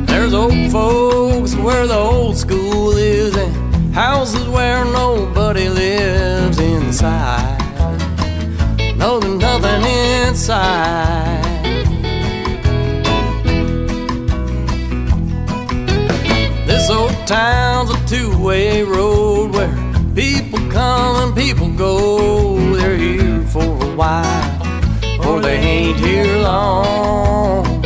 There's 0.06 0.34
old 0.34 0.72
folks 0.72 1.54
where 1.54 1.86
the 1.86 1.94
old 1.94 2.36
school 2.36 2.96
is 2.96 3.36
and 3.36 3.94
houses 3.94 4.48
where 4.48 4.84
nobody 4.84 5.68
lives 5.68 6.58
inside. 6.58 7.60
No, 8.96 9.20
there's 9.20 9.40
nothing 9.40 9.84
inside. 10.26 11.40
This 16.66 16.90
old 16.90 17.14
town's 17.28 17.90
a 17.90 18.06
two-way 18.08 18.82
road 18.82 19.52
where 19.54 19.72
people 20.16 20.58
come 20.68 21.28
and 21.28 21.36
people 21.36 21.68
go. 21.74 22.31
While, 24.02 25.28
or 25.28 25.40
they 25.40 25.58
ain't 25.58 25.96
here 25.96 26.36
long. 26.38 27.84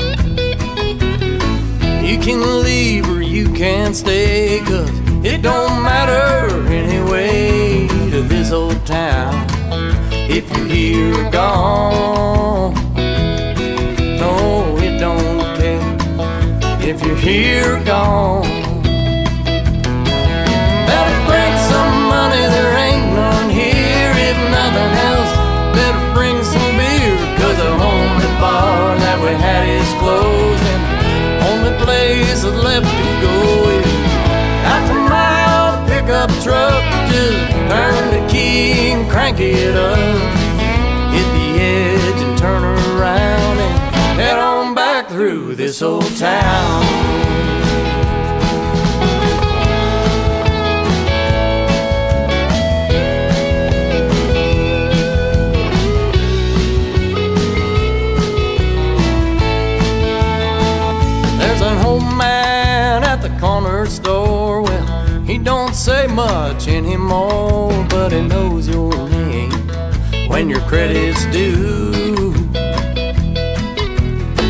You 2.03 2.17
can 2.19 2.63
leave 2.63 3.07
or 3.11 3.21
you 3.21 3.53
can 3.53 3.93
stay, 3.93 4.61
cause 4.61 4.89
it 5.23 5.43
don't 5.43 5.83
matter 5.83 6.49
anyway 6.69 7.87
to 8.13 8.23
this 8.23 8.51
old 8.51 8.87
town 8.87 9.35
if 10.11 10.51
you're 10.57 10.67
here 10.67 11.27
or 11.27 11.31
gone. 11.31 12.75
No, 14.23 14.75
it 14.79 14.99
don't 14.99 15.39
care 15.61 15.99
if 16.81 17.05
you're 17.05 17.15
here 17.15 17.77
or 17.77 17.85
gone. 17.85 18.56
That's 32.47 32.63
left 32.63 32.87
to 32.87 33.21
go 33.23 33.71
is 33.71 33.87
out 34.65 34.87
to 34.87 34.95
my 35.11 35.39
old 35.57 35.89
pickup 35.89 36.31
truck. 36.43 36.83
Just 37.11 37.51
turn 37.69 38.11
the 38.15 38.33
key 38.33 38.93
and 38.93 39.11
crank 39.11 39.41
it 39.41 39.77
up. 39.77 39.99
Hit 41.13 41.27
the 41.39 41.61
edge 41.61 42.23
and 42.23 42.39
turn 42.39 42.63
around 42.63 43.59
and 43.59 44.21
head 44.21 44.39
on 44.39 44.75
back 44.75 45.09
through 45.09 45.57
this 45.57 45.83
old 45.83 46.17
town. 46.17 46.85
Much 66.53 66.69
anymore, 66.69 67.73
but 67.89 68.13
he 68.13 68.21
knows 68.21 68.69
your 68.69 68.93
name 69.09 69.51
when 70.29 70.49
your 70.49 70.61
credit's 70.61 71.25
due. 71.27 72.31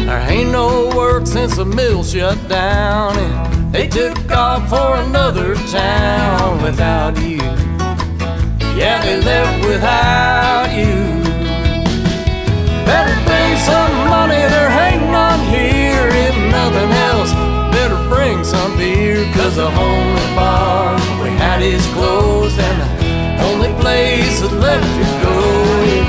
There 0.04 0.24
ain't 0.28 0.50
no 0.50 0.90
work 0.94 1.26
since 1.26 1.56
the 1.56 1.64
mill 1.64 2.04
shut 2.04 2.36
down, 2.48 3.16
and 3.16 3.74
they 3.74 3.88
took 3.88 4.30
off 4.30 4.68
for 4.68 4.96
another 5.06 5.54
town 5.72 6.62
without 6.62 7.16
you. 7.18 7.40
Yeah, 8.80 8.96
they 9.02 9.18
left 9.22 9.64
without 9.64 10.68
you. 10.80 10.96
Better 12.84 13.16
bring 13.28 13.52
some 13.70 13.94
money, 14.16 14.42
there 14.54 14.72
ain't 14.84 15.04
none 15.18 15.42
here, 15.48 16.08
if 16.26 16.36
nothing 16.52 16.90
else 17.08 17.32
better 17.72 18.08
bring 18.08 18.44
some 18.44 18.76
beer, 18.76 19.24
cause 19.34 19.56
the 19.56 19.70
had 19.70 20.15
is 21.66 21.84
closed, 21.88 22.58
and 22.60 22.78
the 22.80 23.44
only 23.44 23.72
place 23.82 24.40
that's 24.40 24.52
left 24.52 24.86
to 24.98 25.06
go 25.26 25.36
is 25.82 26.06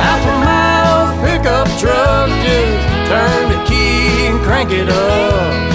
out 0.00 0.24
my 0.40 0.76
old 0.94 1.12
pickup 1.24 1.68
truck. 1.78 2.28
Just 2.42 2.88
turn 3.10 3.42
the 3.52 3.60
key 3.68 4.26
and 4.28 4.40
crank 4.44 4.70
it 4.70 4.88
up, 4.88 5.72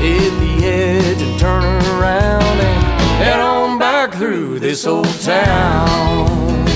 hit 0.00 0.30
the 0.38 0.66
edge 0.66 1.20
and 1.20 1.38
turn 1.40 1.64
around 1.96 2.42
and 2.42 2.80
head 3.18 3.40
on 3.40 3.78
back 3.78 4.14
through 4.14 4.60
this 4.60 4.86
old 4.86 5.20
town. 5.20 6.69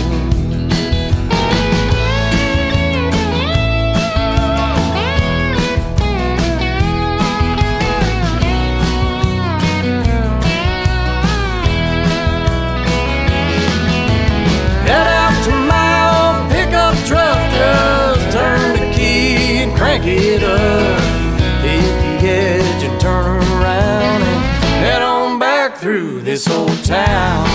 This 26.34 26.48
old 26.48 26.82
town. 26.82 27.46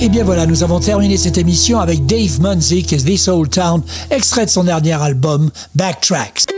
Et 0.00 0.04
eh 0.04 0.08
bien 0.08 0.24
voilà, 0.24 0.46
nous 0.46 0.64
avons 0.64 0.80
terminé 0.80 1.16
cette 1.16 1.38
émission 1.38 1.78
avec 1.78 2.04
Dave 2.06 2.40
Munzik 2.40 2.92
et 2.92 2.96
This 2.96 3.28
Old 3.28 3.50
Town, 3.50 3.82
extrait 4.10 4.46
de 4.46 4.50
son 4.50 4.64
dernier 4.64 4.94
album, 4.94 5.50
Backtracks. 5.76 6.57